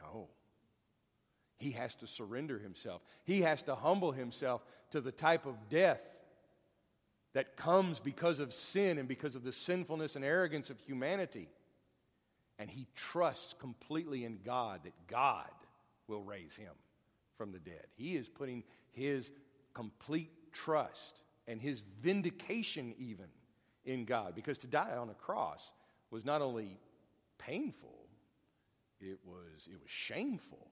No. 0.02 0.28
He 1.58 1.72
has 1.72 1.96
to 1.96 2.08
surrender 2.08 2.60
himself, 2.60 3.02
he 3.24 3.42
has 3.42 3.64
to 3.64 3.76
humble 3.76 4.12
himself 4.12 4.62
to 4.92 5.02
the 5.02 5.12
type 5.12 5.46
of 5.46 5.56
death 5.70 6.02
that 7.34 7.58
comes 7.58 8.00
because 8.00 8.40
of 8.40 8.54
sin 8.54 9.00
and 9.00 9.08
because 9.08 9.36
of 9.36 9.44
the 9.44 9.54
sinfulness 9.54 10.16
and 10.16 10.24
arrogance 10.24 10.70
of 10.70 10.80
humanity. 10.80 11.50
And 12.60 12.70
he 12.70 12.86
trusts 12.96 13.56
completely 13.58 14.24
in 14.24 14.38
God 14.46 14.82
that 14.84 14.94
God 15.08 15.50
will 16.08 16.22
raise 16.22 16.56
him 16.56 16.74
from 17.44 17.52
the 17.52 17.60
dead. 17.60 17.86
He 17.98 18.16
is 18.16 18.30
putting 18.30 18.64
his 18.94 19.30
complete 19.74 20.32
trust 20.54 21.20
and 21.46 21.60
his 21.60 21.84
vindication, 22.02 22.96
even 22.98 23.26
in 23.84 24.06
God. 24.06 24.34
Because 24.34 24.58
to 24.60 24.68
die 24.68 24.96
on 24.98 25.10
a 25.10 25.14
cross 25.14 25.74
was 26.10 26.24
not 26.24 26.42
only 26.42 26.80
painful, 27.38 28.08
it 29.02 29.20
was, 29.26 29.68
it 29.68 29.74
was 29.74 29.90
shameful. 29.90 30.70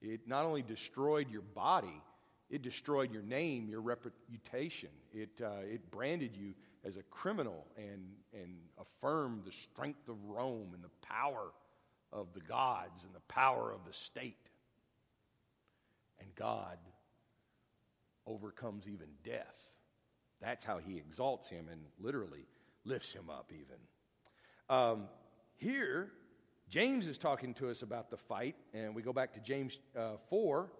It 0.00 0.28
not 0.28 0.44
only 0.44 0.62
destroyed 0.62 1.28
your 1.28 1.42
body, 1.42 2.00
it 2.50 2.62
destroyed 2.62 3.12
your 3.12 3.22
name, 3.22 3.68
your 3.68 3.80
reputation. 3.80 4.90
It, 5.12 5.40
uh, 5.42 5.64
it 5.64 5.90
branded 5.90 6.36
you 6.36 6.54
as 6.84 6.94
a 6.94 7.02
criminal 7.10 7.66
and, 7.76 8.06
and 8.32 8.58
affirmed 8.78 9.42
the 9.44 9.50
strength 9.50 10.08
of 10.08 10.14
Rome 10.24 10.70
and 10.72 10.84
the 10.84 11.04
power 11.04 11.48
of 12.12 12.28
the 12.32 12.40
gods 12.42 13.02
and 13.02 13.12
the 13.12 13.26
power 13.26 13.72
of 13.72 13.80
the 13.84 13.92
state. 13.92 14.41
And 16.22 16.34
God 16.36 16.78
overcomes 18.26 18.86
even 18.86 19.08
death. 19.24 19.56
That's 20.40 20.64
how 20.64 20.78
he 20.78 20.96
exalts 20.96 21.48
him 21.48 21.66
and 21.70 21.80
literally 22.00 22.46
lifts 22.84 23.12
him 23.12 23.28
up, 23.28 23.50
even. 23.52 23.78
Um, 24.68 25.08
here, 25.56 26.10
James 26.68 27.06
is 27.06 27.18
talking 27.18 27.54
to 27.54 27.70
us 27.70 27.82
about 27.82 28.10
the 28.10 28.16
fight, 28.16 28.54
and 28.72 28.94
we 28.94 29.02
go 29.02 29.12
back 29.12 29.34
to 29.34 29.40
James 29.40 29.78
uh, 29.98 30.16
4, 30.28 30.70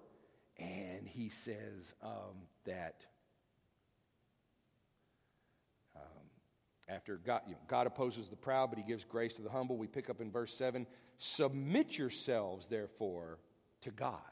and 0.58 1.08
he 1.08 1.28
says 1.28 1.94
um, 2.02 2.46
that 2.64 3.04
um, 5.96 6.02
after 6.88 7.16
God, 7.16 7.42
you 7.46 7.54
know, 7.54 7.60
God 7.66 7.86
opposes 7.88 8.28
the 8.28 8.36
proud, 8.36 8.70
but 8.70 8.78
he 8.78 8.84
gives 8.84 9.04
grace 9.04 9.34
to 9.34 9.42
the 9.42 9.50
humble, 9.50 9.76
we 9.76 9.88
pick 9.88 10.08
up 10.08 10.20
in 10.20 10.30
verse 10.30 10.54
7 10.54 10.86
Submit 11.18 11.98
yourselves, 11.98 12.66
therefore, 12.68 13.38
to 13.82 13.90
God 13.90 14.31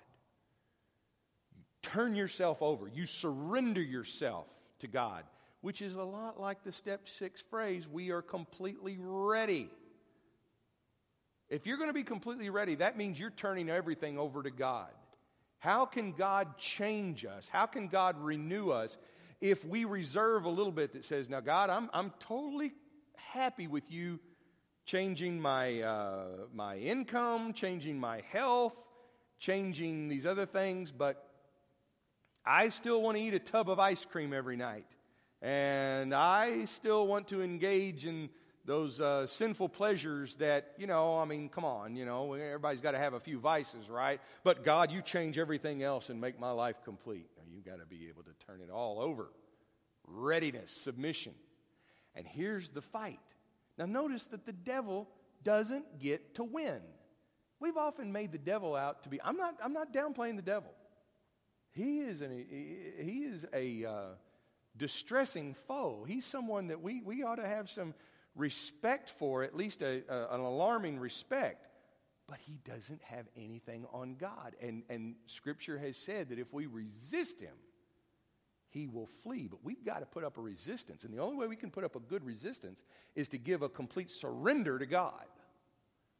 turn 1.83 2.15
yourself 2.15 2.63
over, 2.63 2.89
you 2.89 3.07
surrender 3.07 3.83
yourself 3.83 4.47
to 4.81 4.87
God, 4.87 5.25
which 5.61 5.83
is 5.83 5.95
a 5.95 6.03
lot 6.03 6.41
like 6.41 6.63
the 6.65 6.73
step 6.73 7.09
six 7.09 7.43
phrase 7.51 7.87
we 7.89 8.11
are 8.11 8.23
completely 8.23 8.97
ready. 9.01 9.71
If 11.49 11.67
you're 11.67 11.79
going 11.79 11.89
to 11.89 11.95
be 11.95 12.05
completely 12.05 12.49
ready, 12.49 12.77
that 12.77 12.97
means 12.97 13.19
you're 13.19 13.31
turning 13.31 13.69
everything 13.69 14.19
over 14.19 14.43
to 14.43 14.51
God. 14.51 14.91
How 15.59 15.85
can 15.85 16.13
God 16.13 16.57
change 16.57 17.25
us? 17.25 17.49
How 17.49 17.67
can 17.67 17.89
God 17.89 18.17
renew 18.19 18.71
us 18.71 18.97
if 19.41 19.65
we 19.65 19.85
reserve 19.85 20.45
a 20.45 20.49
little 20.49 20.73
bit 20.73 20.93
that 20.93 21.05
says, 21.05 21.29
Now, 21.29 21.41
God, 21.41 21.71
I'm, 21.71 21.91
I'm 21.93 22.13
totally 22.21 22.73
happy 23.17 23.67
with 23.67 23.91
you 23.91 24.21
changing 24.87 25.41
my, 25.41 25.83
uh, 25.83 26.25
my 26.55 26.77
income, 26.77 27.53
changing 27.53 27.99
my 27.99 28.23
health, 28.33 28.75
changing 29.39 30.09
these 30.09 30.27
other 30.27 30.47
things, 30.47 30.93
but 30.93 31.30
I 32.45 32.71
still 32.71 33.03
want 33.03 33.17
to 33.17 33.23
eat 33.23 33.35
a 33.35 33.39
tub 33.39 33.69
of 33.69 33.79
ice 33.79 34.05
cream 34.05 34.33
every 34.33 34.57
night. 34.57 34.87
And 35.43 36.15
I 36.15 36.67
still 36.67 37.07
want 37.07 37.29
to 37.29 37.43
engage 37.43 38.07
in 38.07 38.29
those 38.67 39.01
uh, 39.01 39.27
sinful 39.27 39.71
pleasures 39.71 40.37
that, 40.37 40.75
you 40.77 40.87
know, 40.87 41.19
I 41.19 41.25
mean, 41.25 41.49
come 41.49 41.65
on, 41.65 41.97
you 41.97 42.05
know, 42.05 42.35
everybody's 42.35 42.81
got 42.81 42.93
to 42.93 42.99
have 42.99 43.15
a 43.15 43.21
few 43.21 43.39
vices, 43.39 43.89
right? 43.89 44.21
But 44.45 44.65
God, 44.65 44.91
you 44.91 45.03
change 45.03 45.39
everything 45.39 45.83
else 45.83 46.11
and 46.11 46.21
make 46.21 46.39
my 46.39 46.51
life 46.51 46.77
complete. 46.85 47.27
Now, 47.37 47.45
you've 47.51 47.65
got 47.65 47.79
to 47.81 47.87
be 47.87 48.09
able 48.09 48.23
to 48.23 48.47
turn 48.47 48.61
it 48.61 48.71
all 48.71 49.01
over. 49.01 49.31
Readiness, 50.07 50.71
submission. 50.71 51.33
And 52.15 52.27
here's 52.27 52.69
the 52.69 52.83
fight. 52.83 53.19
Now, 53.79 53.87
notice 53.87 54.27
that 54.27 54.45
the 54.45 54.53
devil 54.53 55.09
doesn't 55.43 55.99
get 55.99 56.35
to 56.35 56.45
win. 56.45 56.81
We've 57.61 57.77
often 57.77 58.13
made 58.13 58.33
the 58.33 58.39
devil 58.39 58.77
out 58.77 59.05
to 59.05 59.09
be, 59.09 59.21
I'm 59.23 59.37
not, 59.37 59.57
I'm 59.63 59.73
not 59.73 59.93
downplaying 59.93 60.37
the 60.37 60.43
devil. 60.43 60.71
He 61.73 62.01
is, 62.01 62.21
an, 62.21 62.47
he 62.51 63.25
is 63.25 63.47
a 63.53 63.85
uh, 63.85 64.05
distressing 64.77 65.55
foe. 65.55 66.05
He's 66.07 66.27
someone 66.27 66.69
that 66.69 66.81
we, 66.81 67.01
we 67.03 67.23
ought 67.23 67.37
to 67.37 67.47
have 67.47 67.71
some 67.71 67.95
respect 68.35 69.11
for, 69.11 69.43
at 69.43 69.57
least 69.57 69.83
a, 69.83 70.03
a, 70.09 70.35
an 70.35 70.41
alarming 70.41 70.99
respect. 70.99 71.67
But 72.27 72.39
he 72.47 72.59
doesn't 72.65 73.03
have 73.03 73.27
anything 73.37 73.87
on 73.93 74.15
God. 74.15 74.55
And, 74.61 74.85
and 74.89 75.17
Scripture 75.27 75.79
has 75.79 75.97
said 75.97 76.29
that 76.29 76.39
if 76.39 76.53
we 76.53 76.67
resist 76.67 77.41
him, 77.41 77.55
he 78.69 78.87
will 78.87 79.09
flee. 79.25 79.49
But 79.49 79.65
we've 79.65 79.85
got 79.85 79.99
to 79.99 80.07
put 80.07 80.23
up 80.23 80.39
a 80.39 80.41
resistance. 80.41 81.03
And 81.03 81.13
the 81.13 81.19
only 81.19 81.37
way 81.37 81.49
we 81.49 81.57
can 81.57 81.71
put 81.71 81.83
up 81.83 81.97
a 81.97 82.01
good 82.01 82.25
resistance 82.25 82.83
is 83.17 83.29
to 83.31 83.39
give 83.39 83.63
a 83.63 83.69
complete 83.69 84.13
surrender 84.13 84.79
to 84.79 84.87
God. 84.87 85.25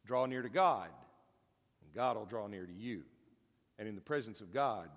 Draw 0.05 0.27
near 0.27 0.43
to 0.43 0.49
God, 0.49 0.89
and 1.83 1.95
God 1.95 2.17
will 2.17 2.25
draw 2.25 2.49
near 2.49 2.67
to 2.67 2.73
you. 2.73 3.03
And 3.79 3.87
in 3.87 3.95
the 3.95 4.01
presence 4.01 4.41
of 4.41 4.53
God, 4.53 4.89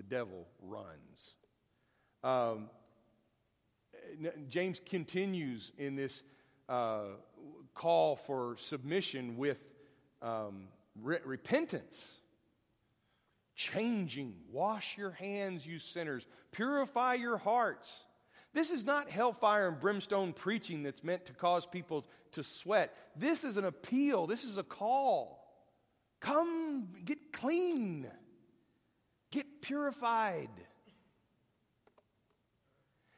the 0.00 0.14
devil 0.14 0.46
runs. 0.62 1.34
Um, 2.24 2.70
James 4.48 4.80
continues 4.86 5.72
in 5.76 5.94
this 5.94 6.22
uh, 6.70 7.02
call 7.74 8.16
for 8.16 8.56
submission 8.56 9.36
with 9.36 9.58
um, 10.22 10.68
re- 11.02 11.18
repentance. 11.22 12.20
Changing, 13.54 14.32
wash 14.50 14.96
your 14.96 15.10
hands, 15.10 15.66
you 15.66 15.78
sinners, 15.78 16.26
purify 16.50 17.14
your 17.14 17.36
hearts. 17.36 17.86
This 18.54 18.70
is 18.70 18.86
not 18.86 19.10
hellfire 19.10 19.68
and 19.68 19.78
brimstone 19.78 20.32
preaching 20.32 20.82
that's 20.82 21.04
meant 21.04 21.26
to 21.26 21.34
cause 21.34 21.66
people 21.66 22.06
to 22.32 22.42
sweat. 22.42 22.96
This 23.16 23.44
is 23.44 23.58
an 23.58 23.66
appeal, 23.66 24.26
this 24.26 24.44
is 24.44 24.56
a 24.56 24.62
call. 24.62 25.44
Come 26.20 26.88
get 27.04 27.34
clean. 27.34 28.06
Get 29.30 29.62
purified. 29.62 30.50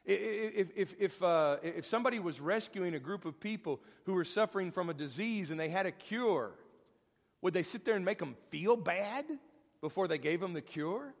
If, 0.05 0.67
if, 0.75 0.95
if, 0.99 1.23
uh, 1.23 1.57
if 1.63 1.85
somebody 1.85 2.19
was 2.19 2.41
rescuing 2.41 2.93
a 2.93 2.99
group 2.99 3.23
of 3.23 3.39
people 3.39 3.79
who 4.05 4.13
were 4.13 4.25
suffering 4.25 4.71
from 4.71 4.89
a 4.89 4.93
disease 4.93 5.49
and 5.49 5.59
they 5.59 5.69
had 5.69 5.85
a 5.85 5.91
cure, 5.91 6.51
would 7.41 7.53
they 7.53 7.63
sit 7.63 7.85
there 7.85 7.95
and 7.95 8.03
make 8.03 8.19
them 8.19 8.35
feel 8.49 8.75
bad 8.75 9.25
before 9.79 10.07
they 10.07 10.17
gave 10.17 10.41
them 10.41 10.53
the 10.53 10.61
cure? 10.61 11.13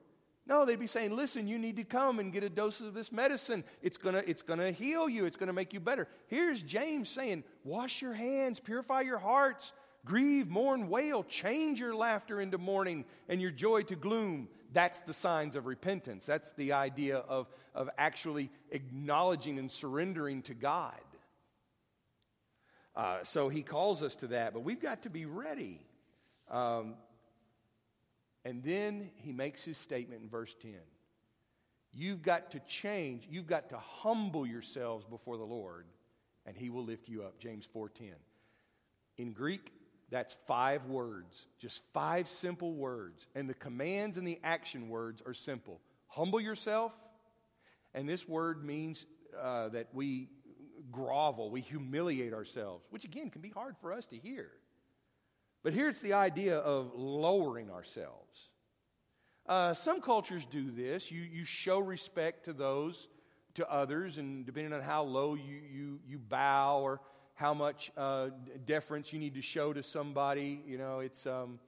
No, 0.45 0.65
they'd 0.65 0.79
be 0.79 0.87
saying, 0.87 1.15
listen, 1.15 1.47
you 1.47 1.57
need 1.57 1.77
to 1.77 1.85
come 1.85 2.19
and 2.19 2.33
get 2.33 2.43
a 2.43 2.49
dose 2.49 2.81
of 2.81 2.93
this 2.93 3.13
medicine. 3.13 3.63
It's 3.81 3.97
going 3.97 4.15
to 4.15 4.29
it's 4.29 4.41
gonna 4.41 4.71
heal 4.71 5.07
you, 5.07 5.25
it's 5.25 5.37
going 5.37 5.47
to 5.47 5.53
make 5.53 5.73
you 5.73 5.79
better. 5.79 6.09
Here's 6.27 6.61
James 6.61 7.07
saying, 7.07 7.45
wash 7.63 8.01
your 8.01 8.13
hands, 8.13 8.59
purify 8.59 9.01
your 9.01 9.19
hearts, 9.19 9.71
grieve, 10.03 10.49
mourn, 10.49 10.89
wail, 10.89 11.23
change 11.23 11.79
your 11.79 11.95
laughter 11.95 12.41
into 12.41 12.57
mourning 12.57 13.05
and 13.29 13.41
your 13.41 13.51
joy 13.51 13.83
to 13.83 13.95
gloom. 13.95 14.49
That's 14.73 14.99
the 15.01 15.13
signs 15.13 15.55
of 15.55 15.65
repentance. 15.65 16.25
That's 16.25 16.51
the 16.53 16.73
idea 16.73 17.17
of, 17.17 17.47
of 17.73 17.89
actually 17.97 18.49
acknowledging 18.71 19.59
and 19.59 19.71
surrendering 19.71 20.41
to 20.43 20.53
God. 20.53 20.93
Uh, 22.95 23.23
so 23.23 23.49
he 23.49 23.63
calls 23.63 24.03
us 24.03 24.15
to 24.17 24.27
that, 24.27 24.53
but 24.53 24.63
we've 24.63 24.81
got 24.81 25.03
to 25.03 25.09
be 25.09 25.25
ready. 25.25 25.79
Um, 26.51 26.95
And 28.45 28.61
then 28.63 29.09
he 29.15 29.31
makes 29.31 29.63
his 29.63 29.77
statement 29.77 30.21
in 30.21 30.29
verse 30.29 30.53
10. 30.61 30.73
You've 31.93 32.21
got 32.21 32.51
to 32.51 32.59
change. 32.61 33.27
You've 33.29 33.47
got 33.47 33.69
to 33.69 33.77
humble 33.77 34.45
yourselves 34.45 35.05
before 35.05 35.37
the 35.37 35.45
Lord, 35.45 35.85
and 36.45 36.57
he 36.57 36.69
will 36.69 36.83
lift 36.83 37.07
you 37.07 37.23
up. 37.23 37.39
James 37.39 37.65
4:10. 37.73 38.15
In 39.17 39.31
Greek, 39.31 39.71
that's 40.13 40.35
five 40.45 40.85
words, 40.85 41.47
just 41.59 41.81
five 41.91 42.29
simple 42.29 42.75
words. 42.75 43.25
And 43.33 43.49
the 43.49 43.55
commands 43.55 44.15
and 44.15 44.27
the 44.27 44.39
action 44.43 44.87
words 44.87 45.23
are 45.25 45.33
simple. 45.33 45.81
Humble 46.07 46.39
yourself, 46.39 46.91
and 47.95 48.07
this 48.07 48.27
word 48.27 48.63
means 48.63 49.07
uh, 49.41 49.69
that 49.69 49.87
we 49.91 50.29
grovel, 50.91 51.49
we 51.49 51.61
humiliate 51.61 52.31
ourselves, 52.31 52.85
which 52.91 53.05
again 53.05 53.31
can 53.31 53.41
be 53.41 53.49
hard 53.49 53.75
for 53.81 53.91
us 53.91 54.05
to 54.05 54.15
hear. 54.15 54.51
But 55.63 55.73
here's 55.73 55.99
the 55.99 56.13
idea 56.13 56.57
of 56.57 56.91
lowering 56.93 57.71
ourselves. 57.71 58.49
Uh, 59.47 59.73
some 59.73 59.99
cultures 59.99 60.45
do 60.45 60.69
this. 60.69 61.09
You, 61.09 61.21
you 61.21 61.43
show 61.43 61.79
respect 61.79 62.45
to 62.45 62.53
those, 62.53 63.07
to 63.55 63.67
others, 63.67 64.19
and 64.19 64.45
depending 64.45 64.73
on 64.73 64.81
how 64.81 65.03
low 65.03 65.33
you, 65.33 65.59
you, 65.73 65.99
you 66.07 66.19
bow 66.19 66.81
or 66.81 67.01
how 67.33 67.53
much 67.53 67.91
uh, 67.97 68.29
deference 68.65 69.11
you 69.11 69.19
need 69.19 69.35
to 69.35 69.41
show 69.41 69.73
to 69.73 69.83
somebody, 69.83 70.61
you 70.67 70.77
know, 70.77 70.99
it's, 70.99 71.25
um, 71.25 71.59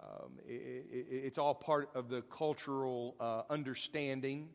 um, 0.00 0.32
it, 0.46 0.86
it, 0.90 1.06
it's 1.10 1.38
all 1.38 1.54
part 1.54 1.90
of 1.94 2.08
the 2.08 2.22
cultural 2.22 3.14
uh, 3.20 3.42
understanding. 3.50 4.48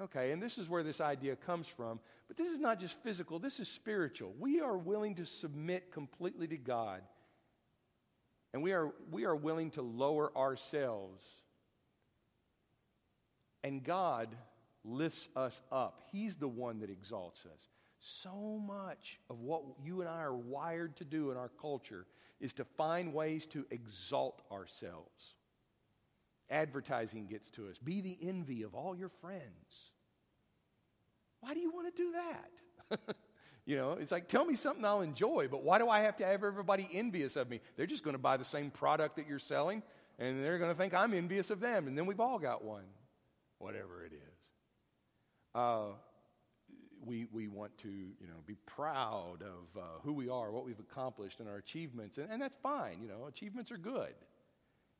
Okay, 0.00 0.32
and 0.32 0.42
this 0.42 0.58
is 0.58 0.68
where 0.68 0.82
this 0.82 1.00
idea 1.00 1.36
comes 1.36 1.68
from. 1.68 2.00
But 2.26 2.36
this 2.36 2.50
is 2.50 2.58
not 2.58 2.80
just 2.80 3.00
physical, 3.02 3.38
this 3.38 3.60
is 3.60 3.68
spiritual. 3.68 4.34
We 4.38 4.60
are 4.60 4.76
willing 4.76 5.14
to 5.16 5.26
submit 5.26 5.92
completely 5.92 6.48
to 6.48 6.56
God. 6.56 7.02
And 8.52 8.62
we 8.62 8.72
are, 8.72 8.92
we 9.10 9.24
are 9.24 9.36
willing 9.36 9.70
to 9.72 9.82
lower 9.82 10.36
ourselves. 10.36 11.24
And 13.62 13.82
God 13.82 14.28
lifts 14.84 15.28
us 15.34 15.60
up. 15.72 16.00
He's 16.12 16.36
the 16.36 16.48
one 16.48 16.80
that 16.80 16.90
exalts 16.90 17.44
us. 17.46 17.60
So 18.06 18.60
much 18.66 19.18
of 19.30 19.40
what 19.40 19.62
you 19.82 20.02
and 20.02 20.10
I 20.10 20.20
are 20.20 20.34
wired 20.34 20.96
to 20.96 21.04
do 21.04 21.30
in 21.30 21.38
our 21.38 21.48
culture 21.48 22.04
is 22.38 22.52
to 22.54 22.64
find 22.64 23.14
ways 23.14 23.46
to 23.46 23.64
exalt 23.70 24.42
ourselves. 24.52 25.36
Advertising 26.50 27.28
gets 27.28 27.48
to 27.52 27.66
us. 27.68 27.78
Be 27.78 28.02
the 28.02 28.18
envy 28.20 28.62
of 28.62 28.74
all 28.74 28.94
your 28.94 29.08
friends. 29.08 29.90
Why 31.40 31.54
do 31.54 31.60
you 31.60 31.70
want 31.70 31.96
to 31.96 32.02
do 32.02 32.12
that? 32.12 33.16
you 33.64 33.76
know, 33.76 33.92
it's 33.92 34.12
like, 34.12 34.28
tell 34.28 34.44
me 34.44 34.54
something 34.54 34.84
I'll 34.84 35.00
enjoy, 35.00 35.48
but 35.50 35.62
why 35.62 35.78
do 35.78 35.88
I 35.88 36.00
have 36.00 36.18
to 36.18 36.26
have 36.26 36.44
everybody 36.44 36.86
envious 36.92 37.36
of 37.36 37.48
me? 37.48 37.62
They're 37.76 37.86
just 37.86 38.04
going 38.04 38.14
to 38.14 38.22
buy 38.22 38.36
the 38.36 38.44
same 38.44 38.70
product 38.70 39.16
that 39.16 39.26
you're 39.26 39.38
selling, 39.38 39.82
and 40.18 40.44
they're 40.44 40.58
going 40.58 40.70
to 40.70 40.76
think 40.76 40.92
I'm 40.92 41.14
envious 41.14 41.50
of 41.50 41.58
them, 41.58 41.86
and 41.86 41.96
then 41.96 42.04
we've 42.04 42.20
all 42.20 42.38
got 42.38 42.62
one, 42.62 42.84
whatever 43.58 44.04
it 44.04 44.12
is. 44.12 44.38
Uh, 45.54 45.86
we, 47.06 47.26
we 47.32 47.48
want 47.48 47.76
to 47.78 47.88
you 47.88 48.26
know, 48.26 48.40
be 48.46 48.56
proud 48.66 49.38
of 49.42 49.80
uh, 49.80 49.82
who 50.02 50.12
we 50.12 50.28
are, 50.28 50.50
what 50.50 50.64
we've 50.64 50.80
accomplished, 50.80 51.40
and 51.40 51.48
our 51.48 51.56
achievements. 51.56 52.18
And, 52.18 52.30
and 52.30 52.40
that's 52.40 52.56
fine. 52.62 52.98
You 53.02 53.08
know, 53.08 53.26
achievements 53.26 53.70
are 53.72 53.76
good. 53.76 54.14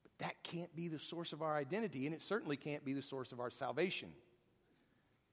But 0.03 0.13
that 0.19 0.43
can't 0.43 0.75
be 0.75 0.89
the 0.89 0.99
source 0.99 1.33
of 1.33 1.43
our 1.43 1.57
identity, 1.57 2.07
and 2.07 2.15
it 2.15 2.23
certainly 2.23 2.57
can't 2.57 2.85
be 2.85 2.93
the 2.93 3.03
source 3.03 3.33
of 3.33 3.41
our 3.41 3.51
salvation. 3.51 4.11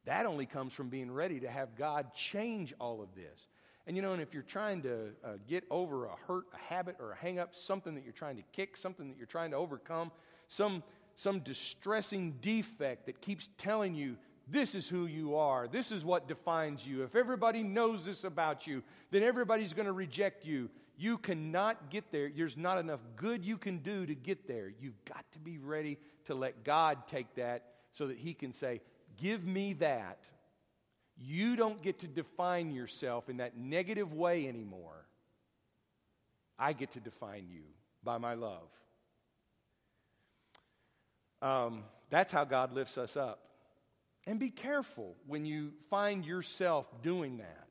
That 0.05 0.25
only 0.25 0.45
comes 0.45 0.73
from 0.73 0.89
being 0.89 1.11
ready 1.11 1.39
to 1.41 1.49
have 1.49 1.75
God 1.75 2.13
change 2.13 2.73
all 2.79 3.01
of 3.01 3.13
this. 3.15 3.47
And 3.87 3.95
you 3.95 4.01
know, 4.01 4.13
and 4.13 4.21
if 4.21 4.33
you're 4.33 4.43
trying 4.43 4.83
to 4.83 5.09
uh, 5.23 5.29
get 5.47 5.63
over 5.69 6.05
a 6.05 6.15
hurt, 6.27 6.45
a 6.53 6.57
habit, 6.57 6.97
or 6.99 7.11
a 7.11 7.15
hang 7.15 7.39
up, 7.39 7.55
something 7.55 7.95
that 7.95 8.03
you're 8.03 8.13
trying 8.13 8.37
to 8.37 8.43
kick, 8.53 8.77
something 8.77 9.09
that 9.09 9.17
you're 9.17 9.25
trying 9.25 9.51
to 9.51 9.57
overcome, 9.57 10.11
some, 10.47 10.83
some 11.15 11.39
distressing 11.39 12.37
defect 12.41 13.07
that 13.07 13.21
keeps 13.21 13.49
telling 13.57 13.95
you 13.95 14.17
this 14.47 14.75
is 14.75 14.87
who 14.87 15.05
you 15.05 15.35
are. 15.35 15.67
This 15.67 15.91
is 15.91 16.03
what 16.03 16.27
defines 16.27 16.85
you. 16.85 17.03
If 17.03 17.15
everybody 17.15 17.63
knows 17.63 18.05
this 18.05 18.23
about 18.23 18.67
you, 18.67 18.83
then 19.11 19.23
everybody's 19.23 19.73
going 19.73 19.85
to 19.85 19.93
reject 19.93 20.45
you. 20.45 20.69
You 20.97 21.17
cannot 21.17 21.89
get 21.89 22.11
there. 22.11 22.29
There's 22.35 22.57
not 22.57 22.77
enough 22.77 22.99
good 23.15 23.45
you 23.45 23.57
can 23.57 23.79
do 23.79 24.05
to 24.05 24.15
get 24.15 24.47
there. 24.47 24.71
You've 24.79 25.03
got 25.05 25.25
to 25.33 25.39
be 25.39 25.57
ready 25.57 25.97
to 26.25 26.35
let 26.35 26.63
God 26.63 27.07
take 27.07 27.33
that 27.35 27.63
so 27.93 28.07
that 28.07 28.17
He 28.17 28.33
can 28.33 28.53
say, 28.53 28.81
Give 29.17 29.45
me 29.45 29.73
that. 29.73 30.19
You 31.17 31.55
don't 31.55 31.81
get 31.81 31.99
to 31.99 32.07
define 32.07 32.71
yourself 32.71 33.29
in 33.29 33.37
that 33.37 33.55
negative 33.55 34.13
way 34.13 34.47
anymore. 34.47 35.05
I 36.57 36.73
get 36.73 36.91
to 36.91 36.99
define 36.99 37.47
you 37.49 37.63
by 38.03 38.17
my 38.17 38.33
love. 38.33 38.69
Um, 41.41 41.83
that's 42.09 42.31
how 42.31 42.43
God 42.43 42.73
lifts 42.73 42.97
us 42.97 43.17
up. 43.17 43.50
And 44.27 44.39
be 44.39 44.49
careful 44.49 45.15
when 45.25 45.45
you 45.45 45.73
find 45.89 46.25
yourself 46.25 46.87
doing 47.01 47.37
that. 47.37 47.67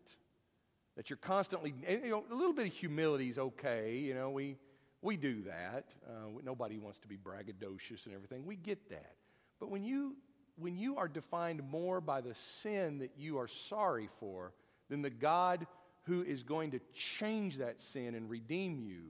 That 0.96 1.08
you're 1.08 1.16
constantly, 1.16 1.72
you 1.88 2.10
know, 2.10 2.24
a 2.30 2.34
little 2.34 2.52
bit 2.52 2.66
of 2.66 2.72
humility 2.72 3.30
is 3.30 3.38
okay. 3.38 3.98
You 3.98 4.14
know, 4.14 4.30
we, 4.30 4.56
we 5.00 5.16
do 5.16 5.42
that. 5.42 5.94
Uh, 6.06 6.40
nobody 6.44 6.78
wants 6.78 6.98
to 6.98 7.08
be 7.08 7.16
braggadocious 7.16 8.06
and 8.06 8.14
everything. 8.14 8.44
We 8.44 8.56
get 8.56 8.90
that. 8.90 9.14
But 9.60 9.70
when 9.70 9.84
you, 9.84 10.16
when 10.56 10.76
you 10.76 10.96
are 10.96 11.08
defined 11.08 11.62
more 11.70 12.00
by 12.00 12.20
the 12.20 12.34
sin 12.34 12.98
that 12.98 13.12
you 13.16 13.38
are 13.38 13.48
sorry 13.48 14.08
for 14.18 14.52
than 14.88 15.00
the 15.00 15.10
God 15.10 15.66
who 16.02 16.22
is 16.22 16.42
going 16.42 16.72
to 16.72 16.80
change 16.92 17.58
that 17.58 17.80
sin 17.80 18.14
and 18.14 18.28
redeem 18.28 18.80
you, 18.80 19.02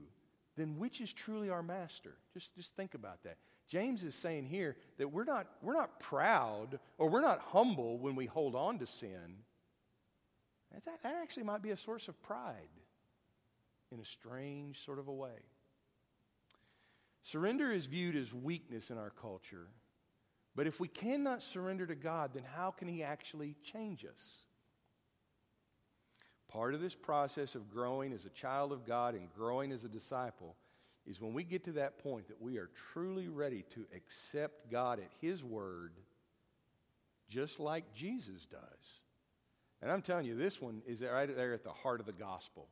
then 0.55 0.77
which 0.77 1.01
is 1.01 1.11
truly 1.11 1.49
our 1.49 1.63
master? 1.63 2.13
Just, 2.33 2.55
just 2.55 2.75
think 2.75 2.93
about 2.93 3.23
that. 3.23 3.37
James 3.71 4.03
is 4.03 4.13
saying 4.13 4.47
here 4.47 4.75
that 4.97 5.13
we're 5.13 5.23
not, 5.23 5.47
we're 5.61 5.71
not 5.71 5.97
proud 5.97 6.77
or 6.97 7.07
we're 7.07 7.21
not 7.21 7.39
humble 7.39 7.97
when 7.97 8.17
we 8.17 8.25
hold 8.25 8.53
on 8.53 8.77
to 8.79 8.85
sin. 8.85 9.37
That, 10.73 11.01
that 11.03 11.15
actually 11.21 11.43
might 11.43 11.61
be 11.61 11.69
a 11.69 11.77
source 11.77 12.09
of 12.09 12.21
pride 12.21 12.67
in 13.89 14.01
a 14.01 14.05
strange 14.05 14.83
sort 14.83 14.99
of 14.99 15.07
a 15.07 15.13
way. 15.13 15.39
Surrender 17.23 17.71
is 17.71 17.85
viewed 17.85 18.17
as 18.17 18.33
weakness 18.33 18.89
in 18.89 18.97
our 18.97 19.09
culture. 19.09 19.67
But 20.53 20.67
if 20.67 20.81
we 20.81 20.89
cannot 20.89 21.41
surrender 21.41 21.85
to 21.85 21.95
God, 21.95 22.31
then 22.33 22.43
how 22.43 22.71
can 22.71 22.89
He 22.89 23.03
actually 23.03 23.55
change 23.63 24.03
us? 24.03 24.33
Part 26.49 26.73
of 26.73 26.81
this 26.81 26.95
process 26.95 27.55
of 27.55 27.71
growing 27.71 28.11
as 28.11 28.25
a 28.25 28.29
child 28.29 28.73
of 28.73 28.85
God 28.85 29.15
and 29.15 29.33
growing 29.33 29.71
as 29.71 29.85
a 29.85 29.89
disciple 29.89 30.57
is 31.05 31.19
when 31.19 31.33
we 31.33 31.43
get 31.43 31.65
to 31.65 31.73
that 31.73 31.99
point 31.99 32.27
that 32.27 32.41
we 32.41 32.57
are 32.57 32.69
truly 32.93 33.27
ready 33.27 33.65
to 33.73 33.85
accept 33.95 34.71
God 34.71 34.99
at 34.99 35.09
His 35.19 35.43
word, 35.43 35.93
just 37.29 37.59
like 37.59 37.93
Jesus 37.93 38.45
does. 38.45 38.99
And 39.81 39.91
I'm 39.91 40.01
telling 40.01 40.25
you, 40.25 40.35
this 40.35 40.61
one 40.61 40.81
is 40.85 41.01
right 41.01 41.35
there 41.35 41.53
at 41.53 41.63
the 41.63 41.71
heart 41.71 41.99
of 41.99 42.05
the 42.05 42.11
gospel. 42.11 42.67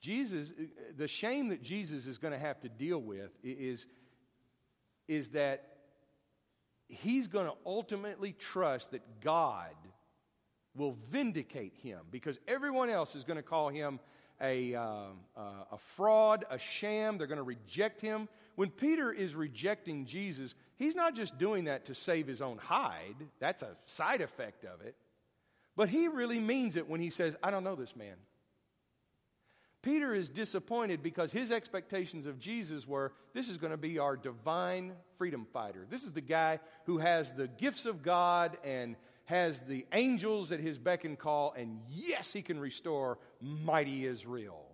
Jesus, 0.00 0.52
the 0.96 1.08
shame 1.08 1.48
that 1.48 1.62
Jesus 1.62 2.06
is 2.06 2.18
going 2.18 2.32
to 2.32 2.38
have 2.38 2.60
to 2.60 2.68
deal 2.68 2.98
with 2.98 3.30
is, 3.42 3.86
is 5.08 5.30
that 5.30 5.64
he's 6.88 7.28
going 7.28 7.46
to 7.46 7.54
ultimately 7.66 8.32
trust 8.32 8.92
that 8.92 9.20
God 9.20 9.74
will 10.74 10.96
vindicate 11.10 11.74
him 11.82 12.00
because 12.10 12.38
everyone 12.48 12.90
else 12.90 13.14
is 13.14 13.24
going 13.24 13.36
to 13.36 13.42
call 13.42 13.68
him 13.68 14.00
a, 14.40 14.74
uh, 14.74 15.06
a 15.36 15.78
fraud, 15.78 16.44
a 16.50 16.58
sham. 16.58 17.18
They're 17.18 17.26
going 17.26 17.38
to 17.38 17.42
reject 17.42 18.00
him. 18.00 18.28
When 18.56 18.70
Peter 18.70 19.12
is 19.12 19.34
rejecting 19.34 20.06
Jesus, 20.06 20.54
he's 20.76 20.94
not 20.94 21.14
just 21.14 21.38
doing 21.38 21.64
that 21.64 21.86
to 21.86 21.94
save 21.94 22.26
his 22.26 22.40
own 22.40 22.58
hide, 22.58 23.16
that's 23.38 23.62
a 23.62 23.76
side 23.86 24.20
effect 24.20 24.64
of 24.64 24.80
it. 24.82 24.96
But 25.76 25.88
he 25.88 26.08
really 26.08 26.40
means 26.40 26.76
it 26.76 26.88
when 26.88 27.00
he 27.00 27.10
says, 27.10 27.36
I 27.42 27.50
don't 27.50 27.64
know 27.64 27.76
this 27.76 27.96
man. 27.96 28.16
Peter 29.82 30.14
is 30.14 30.28
disappointed 30.28 31.02
because 31.02 31.32
his 31.32 31.50
expectations 31.50 32.26
of 32.26 32.38
Jesus 32.38 32.86
were 32.86 33.12
this 33.32 33.48
is 33.48 33.56
going 33.56 33.70
to 33.70 33.78
be 33.78 33.98
our 33.98 34.14
divine 34.14 34.92
freedom 35.16 35.46
fighter. 35.54 35.86
This 35.88 36.02
is 36.02 36.12
the 36.12 36.20
guy 36.20 36.60
who 36.84 36.98
has 36.98 37.32
the 37.32 37.48
gifts 37.48 37.86
of 37.86 38.02
God 38.02 38.58
and 38.62 38.96
has 39.30 39.60
the 39.60 39.86
angels 39.92 40.50
at 40.50 40.58
his 40.58 40.76
beck 40.76 41.04
and 41.04 41.16
call, 41.16 41.54
and 41.56 41.78
yes, 41.88 42.32
he 42.32 42.42
can 42.42 42.58
restore 42.58 43.18
mighty 43.40 44.04
Israel. 44.04 44.66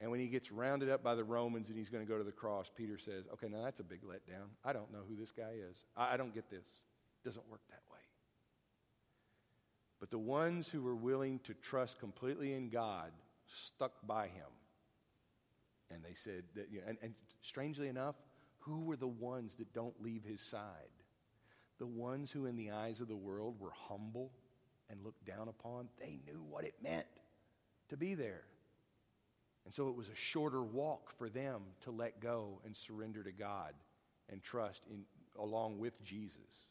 And 0.00 0.10
when 0.10 0.18
he 0.18 0.26
gets 0.28 0.50
rounded 0.50 0.88
up 0.88 1.02
by 1.02 1.14
the 1.14 1.22
Romans 1.22 1.68
and 1.68 1.76
he's 1.76 1.90
going 1.90 2.04
to 2.04 2.10
go 2.10 2.16
to 2.16 2.24
the 2.24 2.32
cross, 2.32 2.70
Peter 2.74 2.98
says, 2.98 3.24
Okay, 3.34 3.48
now 3.48 3.62
that's 3.62 3.80
a 3.80 3.84
big 3.84 4.02
letdown. 4.02 4.48
I 4.64 4.72
don't 4.72 4.90
know 4.92 5.02
who 5.06 5.14
this 5.14 5.30
guy 5.30 5.52
is. 5.70 5.84
I, 5.96 6.14
I 6.14 6.16
don't 6.16 6.34
get 6.34 6.50
this. 6.50 6.64
It 6.64 7.24
doesn't 7.24 7.48
work 7.50 7.60
that 7.68 7.82
way. 7.92 8.00
But 10.00 10.10
the 10.10 10.18
ones 10.18 10.68
who 10.68 10.80
were 10.80 10.96
willing 10.96 11.38
to 11.40 11.54
trust 11.54 11.98
completely 11.98 12.54
in 12.54 12.70
God 12.70 13.12
stuck 13.46 13.92
by 14.06 14.28
him. 14.28 14.48
And 15.90 16.02
they 16.02 16.14
said 16.14 16.44
that, 16.54 16.68
you 16.70 16.80
know, 16.80 16.86
and, 16.88 16.98
and 17.02 17.14
strangely 17.42 17.88
enough, 17.88 18.16
who 18.60 18.80
were 18.80 18.96
the 18.96 19.06
ones 19.06 19.54
that 19.58 19.72
don't 19.74 20.02
leave 20.02 20.24
his 20.24 20.40
side? 20.40 20.95
The 21.78 21.86
ones 21.86 22.30
who, 22.30 22.46
in 22.46 22.56
the 22.56 22.70
eyes 22.70 23.00
of 23.00 23.08
the 23.08 23.16
world, 23.16 23.56
were 23.60 23.72
humble 23.88 24.32
and 24.88 25.02
looked 25.02 25.24
down 25.26 25.48
upon, 25.48 25.88
they 25.98 26.18
knew 26.26 26.42
what 26.48 26.64
it 26.64 26.74
meant 26.82 27.06
to 27.88 27.96
be 27.96 28.14
there. 28.14 28.44
And 29.64 29.74
so 29.74 29.88
it 29.88 29.96
was 29.96 30.06
a 30.08 30.14
shorter 30.14 30.62
walk 30.62 31.12
for 31.18 31.28
them 31.28 31.62
to 31.82 31.90
let 31.90 32.20
go 32.20 32.60
and 32.64 32.76
surrender 32.76 33.22
to 33.24 33.32
God 33.32 33.74
and 34.30 34.42
trust 34.42 34.82
in, 34.88 35.02
along 35.38 35.78
with 35.78 36.02
Jesus. 36.04 36.66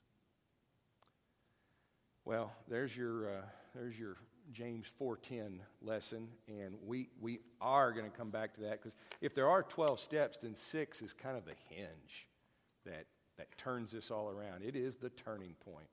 Well, 2.23 2.51
there's 2.67 2.95
your, 2.95 3.29
uh, 3.29 3.41
there's 3.75 3.99
your 3.99 4.15
James 4.51 4.87
4:10 4.99 5.59
lesson, 5.81 6.27
and 6.47 6.75
we, 6.85 7.09
we 7.19 7.39
are 7.59 7.91
going 7.91 8.09
to 8.09 8.17
come 8.17 8.29
back 8.29 8.55
to 8.55 8.61
that 8.61 8.81
because 8.81 8.95
if 9.21 9.35
there 9.35 9.49
are 9.49 9.63
12 9.63 9.99
steps, 9.99 10.39
then 10.39 10.55
six 10.55 11.01
is 11.01 11.13
kind 11.13 11.37
of 11.37 11.45
the 11.45 11.55
hinge 11.69 12.27
that, 12.85 13.05
that 13.37 13.57
turns 13.57 13.91
this 13.91 14.11
all 14.11 14.29
around. 14.29 14.63
It 14.63 14.75
is 14.75 14.97
the 14.97 15.09
turning 15.09 15.55
point. 15.63 15.87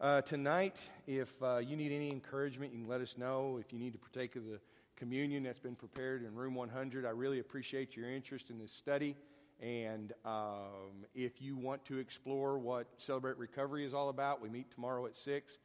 Uh, 0.00 0.20
tonight, 0.22 0.76
if 1.06 1.30
uh, 1.42 1.58
you 1.58 1.76
need 1.76 1.92
any 1.92 2.10
encouragement, 2.10 2.72
you 2.72 2.80
can 2.80 2.88
let 2.88 3.00
us 3.00 3.16
know. 3.16 3.58
If 3.60 3.72
you 3.72 3.78
need 3.78 3.92
to 3.92 3.98
partake 3.98 4.36
of 4.36 4.44
the 4.44 4.58
communion 4.96 5.44
that's 5.44 5.60
been 5.60 5.76
prepared 5.76 6.24
in 6.24 6.34
room 6.34 6.54
100, 6.54 7.06
I 7.06 7.10
really 7.10 7.38
appreciate 7.38 7.96
your 7.96 8.10
interest 8.10 8.50
in 8.50 8.58
this 8.58 8.72
study. 8.72 9.16
And 9.60 10.12
um, 10.24 11.06
if 11.14 11.40
you 11.40 11.56
want 11.56 11.84
to 11.86 11.98
explore 11.98 12.58
what 12.58 12.88
Celebrate 12.98 13.38
Recovery 13.38 13.86
is 13.86 13.94
all 13.94 14.08
about, 14.08 14.42
we 14.42 14.48
meet 14.48 14.70
tomorrow 14.72 15.06
at 15.06 15.14
6. 15.14 15.58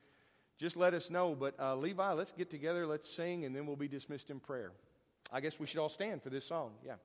Just 0.60 0.78
let 0.78 0.94
us 0.94 1.10
know. 1.10 1.36
But 1.36 1.60
uh, 1.60 1.76
Levi, 1.76 2.12
let's 2.14 2.32
get 2.32 2.52
together, 2.52 2.86
let's 2.86 3.10
sing, 3.10 3.46
and 3.46 3.56
then 3.56 3.66
we'll 3.66 3.76
be 3.76 3.88
dismissed 3.88 4.30
in 4.30 4.40
prayer. 4.40 4.72
I 5.32 5.42
guess 5.42 5.60
we 5.60 5.68
should 5.68 5.80
all 5.80 5.90
stand 5.90 6.22
for 6.22 6.30
this 6.30 6.46
song. 6.46 6.72
Yeah. 6.86 6.96